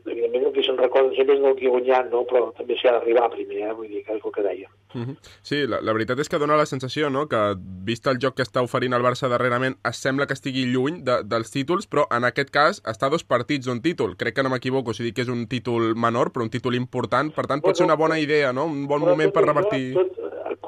evidentment 0.07 0.47
el 0.49 0.53
que 0.53 0.63
se'n 0.67 0.79
recorden 0.79 1.15
sempre 1.17 1.37
és 1.37 1.43
del 1.43 1.55
que 1.59 1.69
ha 1.69 1.73
guanyat, 1.73 2.09
no? 2.13 2.23
però 2.29 2.49
també 2.57 2.77
s'hi 2.79 2.89
ha 2.89 2.95
d'arribar 2.97 3.29
primer, 3.33 3.61
eh? 3.69 3.75
vull 3.77 3.91
dir 3.91 4.03
que 4.07 4.17
és 4.17 4.25
el 4.25 4.35
que 4.35 4.45
deia. 4.45 4.71
Mhm. 4.95 5.17
Sí, 5.47 5.63
la, 5.71 5.81
la 5.81 5.95
veritat 5.97 6.21
és 6.21 6.29
que 6.29 6.41
dona 6.43 6.59
la 6.59 6.67
sensació, 6.67 7.09
no?, 7.11 7.25
que 7.31 7.41
vist 7.87 8.07
el 8.11 8.19
joc 8.23 8.37
que 8.39 8.47
està 8.47 8.65
oferint 8.65 8.97
el 8.97 9.05
Barça 9.05 9.31
darrerament, 9.31 9.79
es 9.89 10.03
sembla 10.03 10.27
que 10.27 10.37
estigui 10.37 10.67
lluny 10.73 11.01
de, 11.07 11.21
dels 11.25 11.55
títols, 11.55 11.89
però 11.89 12.07
en 12.13 12.27
aquest 12.29 12.53
cas 12.53 12.83
està 12.83 13.09
a 13.09 13.15
dos 13.15 13.25
partits 13.25 13.69
d'un 13.69 13.81
títol. 13.85 14.17
Crec 14.21 14.37
que 14.37 14.45
no 14.45 14.53
m'equivoco 14.53 14.93
si 14.93 15.07
dic 15.07 15.17
que 15.17 15.27
és 15.27 15.33
un 15.33 15.47
títol 15.49 15.95
menor, 15.95 16.33
però 16.35 16.45
un 16.45 16.53
títol 16.53 16.77
important, 16.79 17.33
per 17.33 17.47
tant 17.47 17.63
pot 17.65 17.79
ser 17.79 17.87
una 17.89 17.97
bona 17.97 18.19
idea, 18.21 18.53
no?, 18.53 18.67
un 18.67 18.87
bon 18.91 19.07
moment 19.07 19.33
per 19.33 19.47
revertir... 19.47 19.95
Tot, 19.97 20.19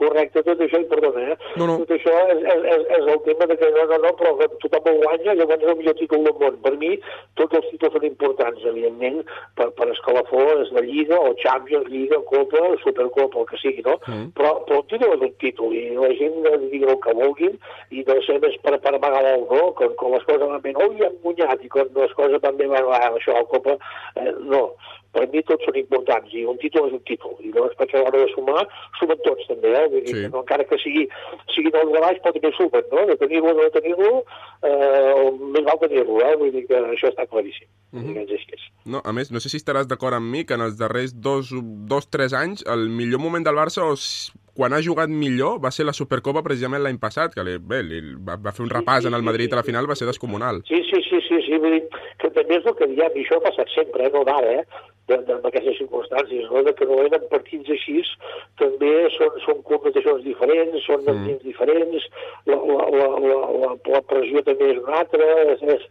correcte, 0.05 0.43
tot 0.47 0.62
això, 0.64 0.81
i 0.81 0.88
perdona, 0.90 1.25
eh? 1.33 1.37
No, 1.59 1.69
no. 1.69 1.77
Tot 1.83 1.95
això 1.97 2.14
és, 2.35 2.43
és, 2.55 2.64
és, 2.75 2.85
és 2.99 3.11
el 3.14 3.21
tema 3.27 3.49
de 3.51 3.57
que 3.61 3.71
no, 3.75 3.85
no, 3.90 3.99
no, 4.05 4.12
però 4.21 4.35
que 4.40 4.49
tothom 4.64 4.90
ho 4.90 4.95
guanya, 5.03 5.37
llavors 5.40 5.67
el 5.67 5.79
millor 5.81 5.97
títol 6.01 6.25
del 6.27 6.37
món. 6.43 6.59
Per 6.64 6.75
mi, 6.81 6.93
tots 7.40 7.59
els 7.61 7.69
títols 7.73 7.97
són 7.97 8.07
importants, 8.09 8.67
evidentment, 8.73 9.21
per, 9.59 9.69
per 9.79 9.90
escalafó 9.93 10.45
és 10.62 10.73
la 10.77 10.85
Lliga, 10.87 11.21
o 11.21 11.35
Champions, 11.43 11.90
Lliga, 11.93 12.21
Copa, 12.31 12.64
Supercopa, 12.85 13.45
el 13.45 13.51
que 13.51 13.61
sigui, 13.62 13.85
no? 13.87 13.99
Mm. 14.07 14.33
Però, 14.38 14.55
però 14.69 14.83
un 14.83 14.90
títol 14.93 15.17
és 15.17 15.27
un 15.29 15.37
títol, 15.43 15.77
i 15.77 15.85
la 15.99 16.12
gent 16.21 16.40
eh, 16.51 16.57
digui 16.67 16.90
el 16.90 17.01
que 17.05 17.17
vulguin, 17.21 17.57
i 17.95 18.05
no 18.09 18.19
sé 18.27 18.40
més 18.43 18.59
per, 18.64 18.77
per 18.85 18.97
amagar 18.97 19.25
l'ou, 19.27 19.47
no? 19.53 19.71
Quan, 19.79 19.97
quan 20.01 20.17
les 20.17 20.29
coses 20.29 20.45
van 20.45 20.64
bé, 20.64 20.75
oh, 20.79 20.90
ja 21.01 21.11
hem 21.11 21.21
guanyat, 21.25 21.64
i 21.64 21.73
quan 21.73 21.95
les 21.97 22.19
coses 22.19 22.45
van 22.45 22.61
bé, 22.61 22.69
va, 22.71 22.85
va, 22.90 23.01
això, 23.12 23.37
la 23.37 23.49
Copa, 23.51 23.79
eh, 24.21 24.35
no 24.51 24.69
per 25.14 25.29
mi 25.33 25.43
tots 25.47 25.64
són 25.67 25.79
importants 25.79 26.33
i 26.35 26.43
un 26.51 26.59
títol 26.62 26.88
és 26.88 26.97
un 26.99 27.03
títol 27.09 27.37
i 27.47 27.53
llavors 27.55 27.77
perquè 27.79 28.01
a 28.01 28.03
l'hora 28.03 28.25
de 28.25 28.31
sumar 28.33 28.64
sumen 28.99 29.21
tots 29.27 29.47
també 29.51 29.71
eh? 29.79 29.85
Vull 29.94 30.04
dir 30.04 30.14
Sí. 30.16 30.26
no, 30.33 30.40
encara 30.42 30.64
que 30.68 30.78
sigui, 30.83 31.07
siguin 31.54 31.76
els 31.80 31.92
de 31.94 32.00
baix 32.04 32.18
però 32.24 32.33
també 32.35 32.50
sumen 32.59 32.85
no? 32.92 33.07
de 33.12 33.16
tenir-lo 33.22 33.50
o 33.54 33.57
no 33.62 33.70
tenir-lo 33.78 34.12
eh, 34.62 35.30
més 35.54 35.64
val 35.66 35.78
tenir-lo 35.83 36.20
eh? 36.24 36.35
vull 36.40 36.52
dir 36.54 36.66
que 36.68 36.78
això 36.94 37.11
està 37.12 37.26
claríssim 37.30 37.68
Mhm. 37.94 38.02
mm 38.02 38.14
-hmm. 38.14 38.22
és 38.24 38.30
així 38.52 38.70
No, 38.87 39.00
a 39.04 39.12
més, 39.12 39.30
no 39.33 39.38
sé 39.40 39.48
si 39.48 39.57
estaràs 39.57 39.87
d'acord 39.87 40.14
amb 40.14 40.28
mi 40.30 40.44
que 40.44 40.54
en 40.54 40.61
els 40.61 40.76
darrers 40.76 41.12
dos, 41.20 41.48
dos 41.88 42.11
tres 42.11 42.33
anys 42.35 42.64
el 42.66 42.88
millor 42.90 43.20
moment 43.20 43.44
del 43.46 43.54
Barça, 43.54 43.83
o 43.83 43.92
s- 43.94 44.33
quan 44.54 44.72
ha 44.72 44.83
jugat 44.83 45.09
millor, 45.09 45.59
va 45.64 45.70
ser 45.70 45.85
la 45.87 45.92
Supercopa 45.92 46.42
precisament 46.42 46.83
l'any 46.83 46.98
passat, 46.98 47.35
que 47.35 47.42
li, 47.42 47.59
bé, 47.59 47.83
li, 47.83 48.00
va, 48.22 48.37
va 48.37 48.52
fer 48.52 48.62
un 48.62 48.70
repàs 48.70 49.04
en 49.07 49.14
el 49.14 49.22
Madrid 49.22 49.52
a 49.52 49.57
la 49.57 49.62
final, 49.64 49.88
va 49.90 49.94
ser 49.96 50.07
descomunal. 50.07 50.62
Sí, 50.68 50.76
sí, 50.90 51.02
sí, 51.09 51.18
sí, 51.28 51.42
sí, 51.46 51.59
vull 51.59 51.72
dir 51.72 51.88
que 52.18 52.30
també 52.30 52.57
és 52.59 52.66
el 52.66 52.74
que 52.76 52.87
diem, 52.87 53.11
i 53.16 53.24
això 53.24 53.37
ha 53.38 53.40
passat 53.50 53.68
sempre, 53.74 54.07
eh, 54.07 54.11
no 54.12 54.22
d'ara, 54.24 54.52
eh, 54.61 54.64
de, 55.09 55.17
de, 55.27 55.33
en 55.37 55.45
aquestes 55.51 55.77
circumstàncies, 55.83 56.47
no? 56.51 56.62
de 56.64 56.73
que 56.75 56.87
normalment 56.88 57.19
en 57.21 57.29
partits 57.29 57.71
així 57.71 58.01
també 58.61 58.93
són, 59.17 59.35
són 59.45 59.62
connotacions 59.69 60.23
diferents, 60.25 60.79
són 60.87 61.03
Mm. 61.05 61.11
ambients 61.12 61.43
diferents, 61.45 62.07
la, 62.47 62.57
la, 62.57 62.87
la, 62.99 63.09
la, 63.29 63.38
la, 63.64 63.71
la 63.95 64.01
pressió 64.09 64.40
també 64.47 64.71
és 64.73 64.79
una 64.81 65.01
altra, 65.03 65.27
és, 65.53 65.62
és, 65.75 65.83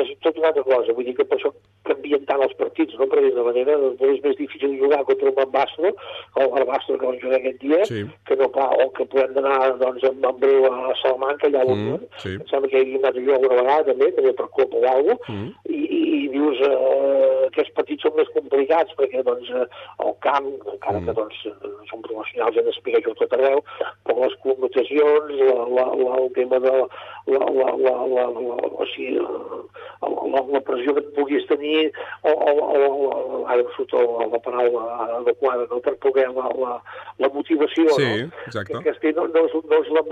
és 0.00 0.12
tot 0.24 0.38
una 0.40 0.48
altra 0.52 0.62
cosa, 0.64 0.94
vull 0.96 1.04
dir 1.04 1.14
que 1.18 1.24
per 1.28 1.36
això 1.38 1.52
canvien 1.84 2.24
tant 2.28 2.40
els 2.46 2.54
partits, 2.56 2.94
no? 2.98 3.06
perquè 3.10 3.28
d'una 3.34 3.44
manera 3.50 3.76
doncs, 3.82 4.00
és 4.08 4.22
més 4.24 4.36
difícil 4.38 4.78
jugar 4.80 5.02
contra 5.04 5.28
un 5.28 5.34
Bambastro, 5.36 5.92
o 6.36 6.40
el 6.40 6.50
Barbastro 6.54 6.96
que 6.98 7.06
vam 7.10 7.18
jugar 7.20 7.40
aquest 7.42 7.60
dia, 7.60 7.84
Sí. 7.84 8.04
que 8.26 8.36
no 8.36 8.48
pa, 8.54 8.70
o 8.72 8.88
que 8.96 9.04
podem 9.04 9.36
anar 9.42 9.76
doncs, 9.82 10.02
en, 10.08 10.24
en 10.24 10.38
breu 10.40 10.66
a 10.70 10.94
Salamanca, 11.02 11.48
allà 11.50 11.64
on 11.66 11.78
Mm, 11.82 11.98
sí. 12.22 12.34
em 12.38 12.46
sembla 12.48 12.68
que 12.70 12.78
hi 12.78 12.82
havia 12.86 12.98
anat 13.02 13.16
jo 13.20 13.34
alguna 13.34 13.60
vegada 13.62 13.84
també, 13.92 14.12
també 14.16 14.32
per 14.32 14.48
Copa 14.56 14.76
o 14.78 14.86
alguna 14.88 15.16
cosa, 15.18 15.32
Mm. 15.32 15.48
i, 15.68 15.80
i, 15.98 16.00
i 16.24 16.28
dius 16.32 16.58
eh, 16.60 17.46
aquests 17.50 17.72
partits 17.76 18.02
són 18.06 18.14
més 18.16 18.28
complicats 18.32 18.61
perquè 18.68 19.22
doncs, 19.24 19.50
eh, 19.50 19.66
el 20.06 20.14
camp, 20.20 20.46
encara 20.72 21.00
Mm. 21.00 21.06
que 21.06 21.12
doncs, 21.12 21.46
eh, 21.46 21.70
són 21.90 22.02
professionals 22.02 22.54
i 22.54 22.58
han 22.58 22.64
d'explicar 22.64 23.00
això 23.00 23.14
tot 23.14 23.32
arreu, 23.32 23.62
però 24.04 24.18
les 24.22 24.34
connotacions, 24.42 25.32
la, 25.76 25.86
la, 25.86 26.16
el 26.18 26.32
tema 26.32 26.58
de 26.58 26.70
la, 26.70 26.86
la, 27.26 27.38
la, 27.38 27.76
la, 27.76 27.94
la, 28.06 28.26
la, 28.26 28.56
o 28.82 28.86
sigui, 28.94 29.18
la, 29.18 30.08
la, 30.32 30.42
la 30.52 30.60
pressió 30.60 30.94
que 30.94 31.00
et 31.00 31.14
puguis 31.14 31.46
tenir 31.46 31.92
o, 32.22 32.30
o, 32.30 32.50
o, 32.72 33.46
ara 33.46 33.60
em 33.62 33.68
surt 33.76 33.92
la, 33.92 34.26
la 34.32 34.38
paraula 34.42 34.82
adequada 35.20 35.66
no? 35.70 35.80
per 35.80 35.94
poder 36.02 36.28
la, 36.34 36.48
la, 36.58 36.72
la 37.18 37.28
motivació 37.34 37.88
Sí, 37.96 38.02
no? 38.02 38.30
exacte. 38.46 38.82
que, 38.82 38.92
que 39.02 39.12
no, 39.12 39.26
no, 39.28 39.44
és, 39.46 39.54
no 39.70 39.78
és 39.82 39.90
la, 39.94 40.02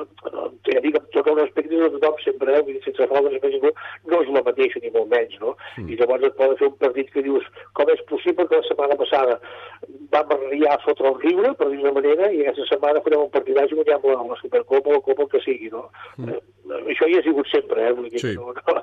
ja 0.70 0.80
dic, 0.84 0.96
amb 0.98 1.10
tot 1.14 1.26
el 1.26 1.40
respecte 1.40 1.74
de 1.74 1.90
tothom 1.96 2.18
sempre, 2.24 2.58
eh? 2.58 2.78
sense 2.84 3.08
falta 3.10 3.32
de 3.34 3.52
ningú, 3.54 3.72
no 4.10 4.22
és 4.22 4.30
la 4.34 4.44
mateixa 4.46 4.82
ni 4.82 4.92
molt 4.94 5.10
menys, 5.10 5.36
no? 5.42 5.56
Mm. 5.78 5.88
I 5.90 5.98
llavors 6.00 6.28
et 6.28 6.36
poden 6.38 6.56
fer 6.60 6.68
un 6.70 6.76
partit 6.84 7.10
que 7.14 7.24
dius 7.26 7.46
com 7.78 7.90
és 7.90 8.02
possible 8.10 8.39
que 8.48 8.56
la 8.60 8.68
setmana 8.68 8.96
passada 9.00 9.40
vam 10.12 10.32
arribar 10.36 10.74
a 10.74 10.80
fotre 10.84 11.08
el 11.08 11.18
riure, 11.22 11.54
per 11.58 11.68
dir-ho 11.70 11.92
manera, 11.94 12.30
i 12.32 12.42
aquesta 12.44 12.66
setmana 12.74 13.02
farem 13.04 13.22
un 13.26 13.30
partidatge 13.30 13.74
i 13.74 13.78
guanyem 13.78 14.06
la, 14.10 14.22
la 14.32 14.38
Supercopa 14.40 14.90
o 14.90 14.98
la 14.98 15.04
Copa 15.06 15.26
que 15.32 15.40
sigui, 15.44 15.70
no? 15.72 15.86
Mm. 16.18 16.28
Eh, 16.34 16.80
això 16.94 17.08
hi 17.08 17.16
ha 17.18 17.22
sigut 17.26 17.48
sempre, 17.52 17.86
eh? 17.88 17.92
Vull 17.96 18.10
dir, 18.10 18.20
Sí. 18.20 18.34
no, 18.36 18.52
no, 18.52 18.82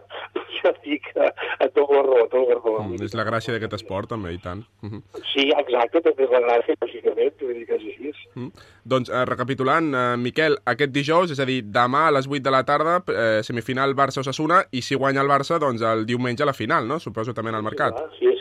dic 0.88 1.06
a, 1.16 1.30
a 1.64 1.68
tot 1.70 1.90
la 1.92 2.02
raó, 2.04 2.24
a 2.26 2.30
tot 2.32 2.48
la 2.50 2.58
raó. 2.60 2.80
Mm, 2.84 3.04
és 3.06 3.14
la 3.16 3.26
gràcia 3.28 3.54
d'aquest 3.56 3.78
esport, 3.80 4.10
també, 4.10 4.34
i 4.36 4.42
tant. 4.44 4.64
Mhm. 4.82 5.04
Sí, 5.34 5.50
exacte, 5.56 6.02
també 6.02 6.26
és 6.26 6.32
la 6.34 6.42
gràcia, 6.48 6.76
lògicament, 6.82 7.38
vull 7.42 7.54
dir 7.60 7.66
que 7.68 7.76
és 7.78 7.86
així. 7.92 8.14
Mm. 8.38 8.52
Doncs, 8.86 9.10
eh, 9.10 9.26
recapitulant, 9.26 9.94
eh, 9.94 10.18
Miquel, 10.18 10.58
aquest 10.66 10.92
dijous, 10.94 11.32
és 11.32 11.40
a 11.40 11.46
dir, 11.46 11.62
demà 11.64 12.08
a 12.08 12.12
les 12.12 12.28
8 12.28 12.44
de 12.44 12.52
la 12.52 12.64
tarda, 12.64 12.98
eh, 13.08 13.42
semifinal 13.44 13.94
Barça-Ossassuna, 13.96 14.64
i 14.72 14.82
si 14.82 14.96
guanya 14.96 15.22
el 15.22 15.28
Barça, 15.32 15.60
doncs 15.60 15.82
el 15.82 16.06
diumenge 16.06 16.44
a 16.44 16.46
la 16.46 16.54
final, 16.54 16.88
no? 16.88 17.00
Suposo 17.00 17.34
també 17.34 17.50
en 17.50 17.56
el 17.56 17.64
mercat. 17.64 17.98
Sí, 18.20 18.28
sí, 18.28 18.37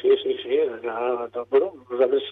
sí. 0.86 0.92
Ja, 0.92 1.26
doncs, 1.34 1.50
bueno, 1.50 1.72
nosaltres, 1.90 2.28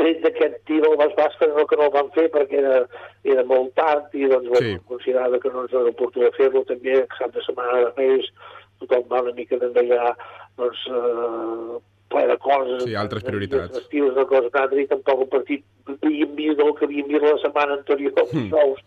tret 0.00 0.22
d'aquest 0.24 0.56
tir 0.68 0.80
al 0.88 0.96
Bas 0.96 1.12
Basca, 1.18 1.46
no 1.52 1.66
que 1.66 1.76
no 1.76 1.88
el 1.88 1.94
vam 1.98 2.08
fer 2.16 2.28
perquè 2.32 2.58
era, 2.62 2.80
era 3.24 3.44
molt 3.44 3.74
tard 3.76 4.14
i 4.14 4.24
doncs, 4.30 4.48
bueno, 4.48 4.66
Sí. 4.66 4.78
considerava 4.88 5.38
que 5.38 5.50
no 5.52 5.62
ens 5.66 5.72
era 5.76 5.92
oportú 5.92 6.20
de 6.24 6.32
fer-lo 6.38 6.64
també, 6.64 7.06
cap 7.18 7.32
de 7.34 7.42
setmana 7.44 7.84
de 7.84 7.92
Reis, 8.00 8.32
tothom 8.80 9.08
va 9.12 9.22
una 9.22 9.32
mica 9.36 9.56
ja, 9.60 10.14
doncs, 10.56 10.86
eh, 10.88 11.78
ple 12.10 12.24
de 12.26 12.36
coses. 12.42 12.82
Sí, 12.82 12.94
altres 12.98 13.22
prioritats. 13.22 13.76
Estius 13.78 14.14
de 14.16 14.24
coses 14.26 14.50
d'altres 14.50 14.80
i 14.82 14.86
tampoc 14.90 15.20
el 15.20 15.28
partit 15.28 15.64
havíem 15.90 16.32
vist 16.34 16.56
del 16.58 16.72
que 16.74 16.84
havíem 16.88 17.06
vist 17.06 17.22
la 17.22 17.36
setmana 17.38 17.76
anterior, 17.78 18.12
els 18.18 18.32
dijous, 18.34 18.80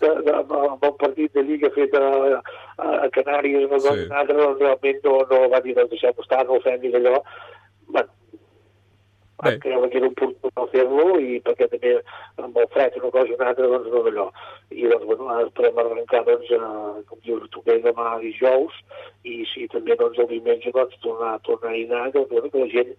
de, 0.00 0.34
amb 0.34 0.84
el 0.84 0.94
partit 1.00 1.32
de 1.32 1.42
Lliga 1.46 1.70
fet 1.72 1.94
a, 1.96 2.04
a, 2.76 2.90
a 3.06 3.08
Canàries, 3.16 3.64
no, 3.70 3.78
Sí. 3.80 3.88
doncs, 3.88 4.34
realment 4.60 5.00
no, 5.04 5.16
no 5.30 5.40
va 5.54 5.60
dir, 5.64 5.74
doncs, 5.78 5.90
deixem 5.94 6.20
estar, 6.24 6.44
no 6.46 6.58
ho 6.58 6.60
fem 6.60 6.80
ni 6.82 6.92
d'allò. 6.92 7.22
Bueno, 7.92 8.10
Bé. 9.42 9.58
creure 9.58 9.88
que 9.90 9.98
era 9.98 10.08
oportú 10.08 10.66
fer-lo 10.70 11.06
i 11.18 11.40
perquè 11.42 11.66
també 11.72 11.96
amb 12.38 12.58
el 12.62 12.68
fred 12.74 12.94
una 13.00 13.10
cosa 13.10 13.32
i 13.32 13.34
una 13.34 13.48
altra, 13.50 13.70
doncs 13.72 13.90
no 13.90 14.02
d'allò. 14.06 14.26
I 14.70 14.86
doncs, 14.86 15.06
bueno, 15.08 15.28
ara 15.34 15.48
esperem 15.48 15.80
arrencar, 15.82 16.22
doncs, 16.28 16.52
eh, 16.58 17.02
com 17.08 17.22
dius 17.26 17.50
tu 17.50 17.62
bé, 17.66 17.80
demà 17.82 18.16
dijous, 18.22 18.78
i 19.26 19.42
si 19.50 19.66
també, 19.74 19.98
doncs, 19.98 20.20
el 20.22 20.30
diumenge, 20.30 20.74
doncs, 20.76 20.98
tornar, 21.02 21.34
tornar 21.48 21.74
a 21.74 21.80
anar, 21.80 22.04
doncs, 22.14 22.30
bueno, 22.30 22.52
que 22.54 22.62
la 22.62 22.70
gent 22.76 22.94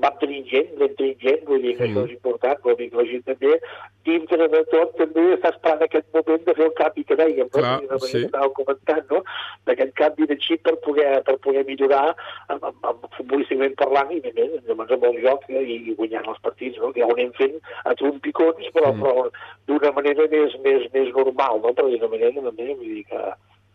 vam 0.00 0.14
tenint 0.20 0.46
gent, 0.48 0.68
anem 0.76 0.94
tenint 0.96 1.18
gent, 1.20 1.40
vull 1.46 1.60
dir 1.62 1.76
que 1.76 1.84
Mm. 1.86 1.90
això 1.96 2.04
és 2.06 2.12
important, 2.12 2.58
vol 2.64 2.76
dir 2.76 2.90
que 2.90 2.96
la 2.96 3.04
gent 3.04 3.24
també, 3.24 3.60
dintre 4.04 4.48
de 4.48 4.62
tot, 4.70 4.96
també 4.96 5.24
està 5.36 5.50
esperant 5.52 5.82
aquest 5.82 6.06
moment 6.14 6.44
de 6.44 6.54
fer 6.54 6.64
el 6.64 6.72
canvi 6.74 7.04
que 7.04 7.16
dèiem, 7.16 7.44
no? 7.44 7.48
Clar, 7.50 7.78
Vull 7.78 7.88
de 7.88 7.92
manera 7.92 8.06
sí. 8.06 8.18
que 8.18 8.26
estàvem 8.26 8.52
comentant, 8.56 9.04
no? 9.10 9.22
D'aquest 9.66 9.92
canvi 9.94 10.26
de 10.26 10.36
xip 10.40 10.62
per 10.62 10.76
poder, 10.86 11.22
per 11.24 11.36
poder 11.38 11.64
millorar 11.68 12.16
amb, 12.48 12.64
amb, 12.64 12.76
amb 12.90 13.06
futbolísticament 13.16 13.76
parlant 13.76 14.10
i 14.16 14.20
també, 14.20 14.48
llavors 14.66 14.90
amb 14.96 15.04
el 15.04 15.20
joc 15.22 15.44
eh, 15.50 15.62
i, 15.62 15.76
i 15.90 15.94
guanyant 15.94 16.26
els 16.28 16.40
partits, 16.40 16.78
no? 16.78 16.92
Que 16.92 17.00
ja 17.00 17.06
ho 17.06 17.12
anem 17.12 17.32
fent 17.32 17.60
a 17.84 17.94
trompicons, 17.94 18.66
però, 18.74 18.92
Mm. 18.92 19.00
però 19.02 19.30
d'una 19.66 19.92
manera 19.92 20.26
més, 20.28 20.56
més, 20.64 20.88
més 20.92 21.08
normal, 21.14 21.60
no? 21.62 21.72
Per 21.74 21.86
dir 21.88 21.98
una 22.00 22.08
manera 22.08 22.32
també, 22.42 22.74
vull 22.74 22.94
dir 22.96 23.04
que 23.04 23.22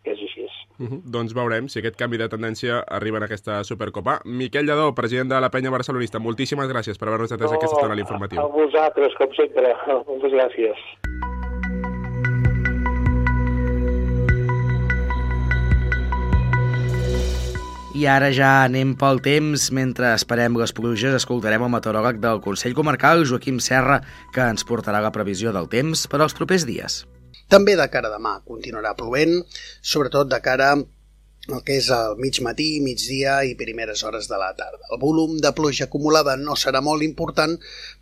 és 0.04 0.18
així. 0.18 0.38
Mhm. 0.78 1.02
Doncs 1.10 1.34
veurem 1.34 1.68
si 1.68 1.80
aquest 1.80 1.96
canvi 1.96 2.18
de 2.18 2.28
tendència 2.28 2.84
arriba 2.86 3.18
en 3.18 3.24
aquesta 3.24 3.64
Supercopa. 3.64 4.20
Miquel 4.24 4.66
Lledó, 4.66 4.94
president 4.94 5.28
de 5.30 5.40
la 5.40 5.50
penya 5.50 5.70
barcelonista, 5.70 6.18
moltíssimes 6.18 6.70
gràcies 6.70 6.98
per 6.98 7.08
haver-nos 7.08 7.32
atès 7.32 7.50
aquesta 7.50 7.76
estona 7.76 7.92
a 7.92 7.92
a 7.92 7.96
l'informatiu. 7.96 8.40
vosaltres, 8.52 9.14
com 9.18 9.34
sempre. 9.34 9.74
Moltes 10.08 10.32
gràcies. 10.32 10.76
I 17.98 18.06
ara 18.06 18.30
ja 18.30 18.62
anem 18.62 18.94
pel 18.94 19.18
temps. 19.20 19.72
Mentre 19.74 20.14
esperem 20.14 20.54
les 20.54 20.72
pluges, 20.72 21.16
escoltarem 21.18 21.64
el 21.66 21.72
meteoròleg 21.74 22.20
del 22.22 22.40
Consell 22.40 22.74
Comarcal, 22.74 23.26
Joaquim 23.26 23.58
Serra, 23.58 24.00
que 24.32 24.40
ens 24.40 24.62
portarà 24.62 25.00
la 25.02 25.10
previsió 25.10 25.50
del 25.52 25.68
temps 25.68 26.06
per 26.06 26.22
als 26.22 26.34
propers 26.34 26.64
dies. 26.64 27.08
També 27.48 27.78
de 27.80 27.88
cara 27.88 28.12
a 28.12 28.16
demà 28.16 28.38
continuarà 28.44 28.94
plovent, 28.96 29.38
sobretot 29.80 30.28
de 30.28 30.40
cara 30.44 30.74
el 31.48 31.62
que 31.64 31.78
és 31.80 31.86
el 31.94 32.18
mig 32.20 32.38
matí, 32.44 32.66
migdia 32.84 33.38
i 33.48 33.54
primeres 33.56 34.02
hores 34.04 34.26
de 34.28 34.36
la 34.40 34.50
tarda. 34.56 34.82
El 34.92 35.00
volum 35.00 35.38
de 35.40 35.52
pluja 35.56 35.86
acumulada 35.86 36.34
no 36.36 36.56
serà 36.60 36.82
molt 36.84 37.04
important, 37.06 37.54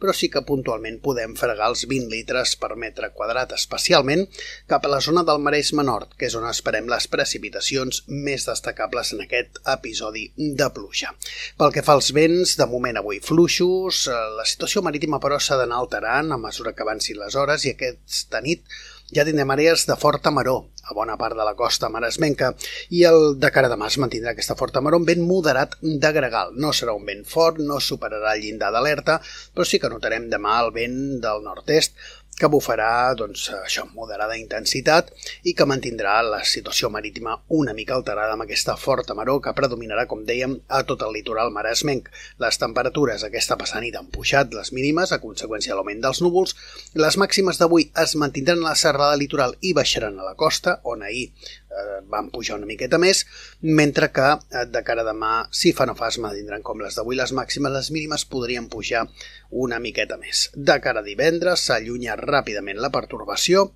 però 0.03 0.15
sí 0.17 0.29
que 0.33 0.43
puntualment 0.49 0.99
podem 1.05 1.37
fregar 1.39 1.69
els 1.71 1.85
20 1.87 2.11
litres 2.11 2.57
per 2.59 2.73
metre 2.75 3.13
quadrat, 3.15 3.55
especialment 3.55 4.27
cap 4.71 4.87
a 4.87 4.91
la 4.91 5.01
zona 5.05 5.23
del 5.29 5.39
Maresme 5.45 5.85
Nord, 5.87 6.17
que 6.19 6.27
és 6.27 6.35
on 6.39 6.49
esperem 6.51 6.91
les 6.91 7.07
precipitacions 7.13 8.03
més 8.11 8.49
destacables 8.51 9.15
en 9.15 9.23
aquest 9.29 9.63
episodi 9.77 10.27
de 10.37 10.69
pluja. 10.75 11.15
Pel 11.61 11.75
que 11.77 11.87
fa 11.87 11.95
als 11.95 12.11
vents, 12.17 12.57
de 12.59 12.67
moment 12.67 12.99
avui 12.99 13.23
fluixos, 13.23 14.09
eh, 14.11 14.19
la 14.41 14.49
situació 14.49 14.83
marítima 14.83 15.23
però 15.23 15.39
s'ha 15.39 15.61
d'anar 15.61 15.79
alterant 15.85 16.35
a 16.35 16.43
mesura 16.49 16.75
que 16.75 16.83
avancin 16.83 17.23
les 17.23 17.39
hores 17.39 17.65
i 17.65 17.77
aquesta 17.77 18.43
nit 18.43 18.67
ja 19.15 19.25
tindrem 19.27 19.53
àrees 19.55 19.87
de 19.87 19.97
forta 20.01 20.33
maró 20.35 20.57
a 20.87 20.95
bona 20.95 21.17
part 21.19 21.37
de 21.37 21.45
la 21.47 21.55
costa 21.59 21.89
maresmenca 21.91 22.53
i 22.95 23.03
el 23.09 23.39
de 23.43 23.51
cara 23.55 23.71
a 23.71 23.73
demà 23.73 23.89
es 23.91 23.99
mantindrà 24.03 24.33
aquesta 24.35 24.57
forta 24.59 24.83
maró 24.83 25.01
amb 25.01 25.11
vent 25.11 25.25
moderat 25.27 25.75
de 25.83 26.13
gregal. 26.15 26.53
No 26.55 26.73
serà 26.75 26.95
un 26.95 27.07
vent 27.09 27.25
fort, 27.27 27.59
no 27.59 27.81
superarà 27.83 28.37
el 28.37 28.45
llindar 28.45 28.71
d'alerta, 28.75 29.19
però 29.55 29.67
sí 29.67 29.81
que 29.83 29.91
notarem 29.91 30.31
demà 30.31 30.61
el 30.63 30.73
vent 30.77 31.01
del 31.25 31.43
nord-est 31.47 31.99
que 32.37 32.51
bufarà 32.53 33.15
doncs, 33.17 33.47
això, 33.57 33.87
amb 33.87 33.97
moderada 33.97 34.37
intensitat 34.37 35.09
i 35.49 35.55
que 35.57 35.67
mantindrà 35.69 36.19
la 36.27 36.43
situació 36.45 36.91
marítima 36.93 37.39
una 37.57 37.73
mica 37.77 37.95
alterada 37.97 38.35
amb 38.37 38.45
aquesta 38.45 38.77
forta 38.77 39.17
maró 39.17 39.39
que 39.41 39.55
predominarà, 39.57 40.05
com 40.11 40.25
dèiem, 40.29 40.59
a 40.69 40.83
tot 40.85 41.03
el 41.07 41.17
litoral 41.17 41.53
maresmenc. 41.55 42.11
Les 42.43 42.61
temperatures 42.61 43.25
aquesta 43.25 43.57
passant 43.57 43.85
nit 43.85 43.97
han 43.97 44.11
pujat 44.13 44.53
les 44.55 44.73
mínimes 44.77 45.13
a 45.13 45.21
conseqüència 45.23 45.73
de 45.73 45.79
l'augment 45.79 46.05
dels 46.05 46.21
núvols. 46.25 46.57
Les 46.95 47.17
màximes 47.17 47.61
d'avui 47.61 47.89
es 48.05 48.17
mantindran 48.21 48.61
a 48.65 48.71
la 48.71 48.77
serrada 48.77 49.17
litoral 49.17 49.57
i 49.63 49.73
baixaran 49.77 50.21
a 50.21 50.29
la 50.29 50.37
costa, 50.37 50.81
on 50.85 51.07
ahir 51.07 51.31
eh, 51.77 52.01
van 52.13 52.31
pujar 52.35 52.59
una 52.59 52.69
miqueta 52.69 52.99
més, 53.03 53.25
mentre 53.63 54.11
que 54.17 54.29
eh, 54.35 54.67
de 54.73 54.83
cara 54.87 55.05
a 55.05 55.09
demà, 55.11 55.33
si 55.51 55.73
fa 55.77 55.87
no 55.89 55.97
fa, 55.99 56.11
es 56.13 56.21
mantindran 56.23 56.65
com 56.67 56.83
les 56.83 56.99
d'avui 56.99 57.19
les 57.19 57.33
màximes, 57.37 57.73
les 57.73 57.91
mínimes 57.95 58.27
podrien 58.33 58.69
pujar 58.73 59.07
una 59.51 59.81
miqueta 59.81 60.19
més. 60.21 60.49
De 60.55 60.79
cara 60.85 61.05
a 61.05 61.07
divendres 61.07 61.67
s'allunya 61.69 62.19
ràpidament 62.21 62.81
la 62.83 62.93
pertorbació, 62.95 63.69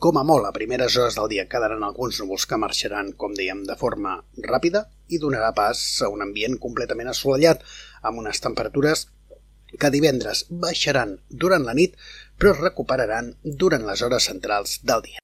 com 0.00 0.16
a 0.18 0.24
molt, 0.26 0.46
a 0.48 0.52
primeres 0.56 0.96
hores 0.98 1.14
del 1.14 1.28
dia 1.30 1.44
quedaran 1.50 1.84
alguns 1.86 2.18
núvols 2.20 2.46
que 2.50 2.58
marxaran, 2.58 3.12
com 3.20 3.34
dèiem, 3.36 3.62
de 3.68 3.76
forma 3.78 4.16
ràpida 4.48 4.86
i 5.12 5.20
donarà 5.22 5.52
pas 5.54 5.82
a 6.02 6.08
un 6.10 6.24
ambient 6.24 6.56
completament 6.62 7.12
assolellat, 7.12 7.62
amb 8.02 8.24
unes 8.24 8.42
temperatures 8.42 9.06
que 9.78 9.90
divendres 9.94 10.46
baixaran 10.66 11.18
durant 11.44 11.66
la 11.66 11.74
nit, 11.78 11.98
però 12.38 12.54
es 12.54 12.62
recuperaran 12.62 13.34
durant 13.44 13.86
les 13.90 14.02
hores 14.02 14.32
centrals 14.32 14.80
del 14.82 15.06
dia. 15.10 15.23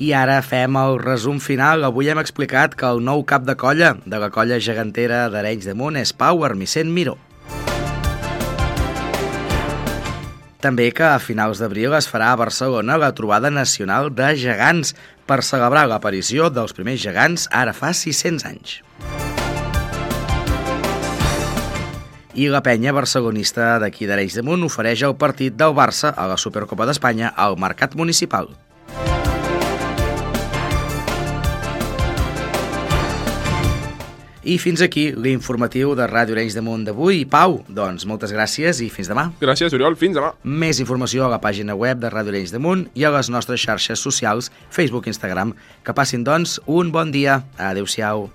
I 0.00 0.14
ara 0.16 0.38
fem 0.40 0.78
el 0.80 0.94
resum 0.96 1.42
final. 1.44 1.82
Avui 1.84 2.08
hem 2.08 2.18
explicat 2.22 2.72
que 2.72 2.88
el 2.88 3.02
nou 3.04 3.20
cap 3.28 3.44
de 3.44 3.52
colla 3.60 3.90
de 4.08 4.20
la 4.22 4.30
colla 4.32 4.56
gegantera 4.56 5.26
d'Arenys 5.28 5.66
de 5.68 5.74
Munt 5.76 5.98
és 6.00 6.14
Pau 6.16 6.40
Armicent 6.46 6.88
Miró. 6.88 7.18
També 10.64 10.86
que 10.96 11.04
a 11.04 11.20
finals 11.20 11.60
d'abril 11.60 11.92
es 11.98 12.08
farà 12.08 12.30
a 12.32 12.38
Barcelona 12.40 12.96
la 13.00 13.12
trobada 13.16 13.50
nacional 13.52 14.08
de 14.16 14.30
gegants 14.40 14.94
per 15.28 15.42
celebrar 15.44 15.84
l'aparició 15.88 16.48
dels 16.48 16.72
primers 16.76 17.04
gegants 17.04 17.44
ara 17.52 17.76
fa 17.76 17.92
600 17.92 18.48
anys. 18.48 18.80
I 22.40 22.48
la 22.48 22.64
penya 22.64 22.96
barcelonista 22.96 23.76
d'aquí 23.84 24.08
d'Arenys 24.08 24.40
de 24.40 24.48
Munt 24.48 24.64
ofereix 24.64 25.04
el 25.04 25.18
partit 25.20 25.60
del 25.60 25.76
Barça 25.76 26.16
a 26.16 26.24
la 26.30 26.40
Supercopa 26.40 26.88
d'Espanya 26.88 27.34
al 27.36 27.60
Mercat 27.60 28.00
Municipal. 28.00 28.48
I 34.50 34.56
fins 34.58 34.80
aquí 34.82 35.12
l'informatiu 35.14 35.92
de 35.94 36.08
Ràdio 36.10 36.34
Arenys 36.34 36.56
de 36.56 36.62
Munt 36.66 36.82
d'avui. 36.88 37.20
Pau, 37.30 37.60
doncs 37.70 38.02
moltes 38.10 38.32
gràcies 38.34 38.80
i 38.82 38.88
fins 38.90 39.06
demà. 39.06 39.28
Gràcies, 39.38 39.76
Oriol. 39.76 39.94
Fins 40.00 40.18
demà. 40.18 40.32
Més 40.42 40.80
informació 40.82 41.28
a 41.28 41.30
la 41.30 41.38
pàgina 41.44 41.76
web 41.78 42.02
de 42.02 42.10
Ràdio 42.10 42.34
Arenys 42.34 42.50
de 42.50 42.58
Munt 42.58 42.88
i 42.98 43.06
a 43.06 43.14
les 43.14 43.30
nostres 43.30 43.62
xarxes 43.62 44.02
socials, 44.02 44.50
Facebook 44.74 45.06
i 45.06 45.14
Instagram. 45.14 45.54
Que 45.86 45.94
passin, 45.94 46.26
doncs, 46.26 46.58
un 46.66 46.90
bon 46.90 47.14
dia. 47.14 47.44
Adéu-siau. 47.70 48.26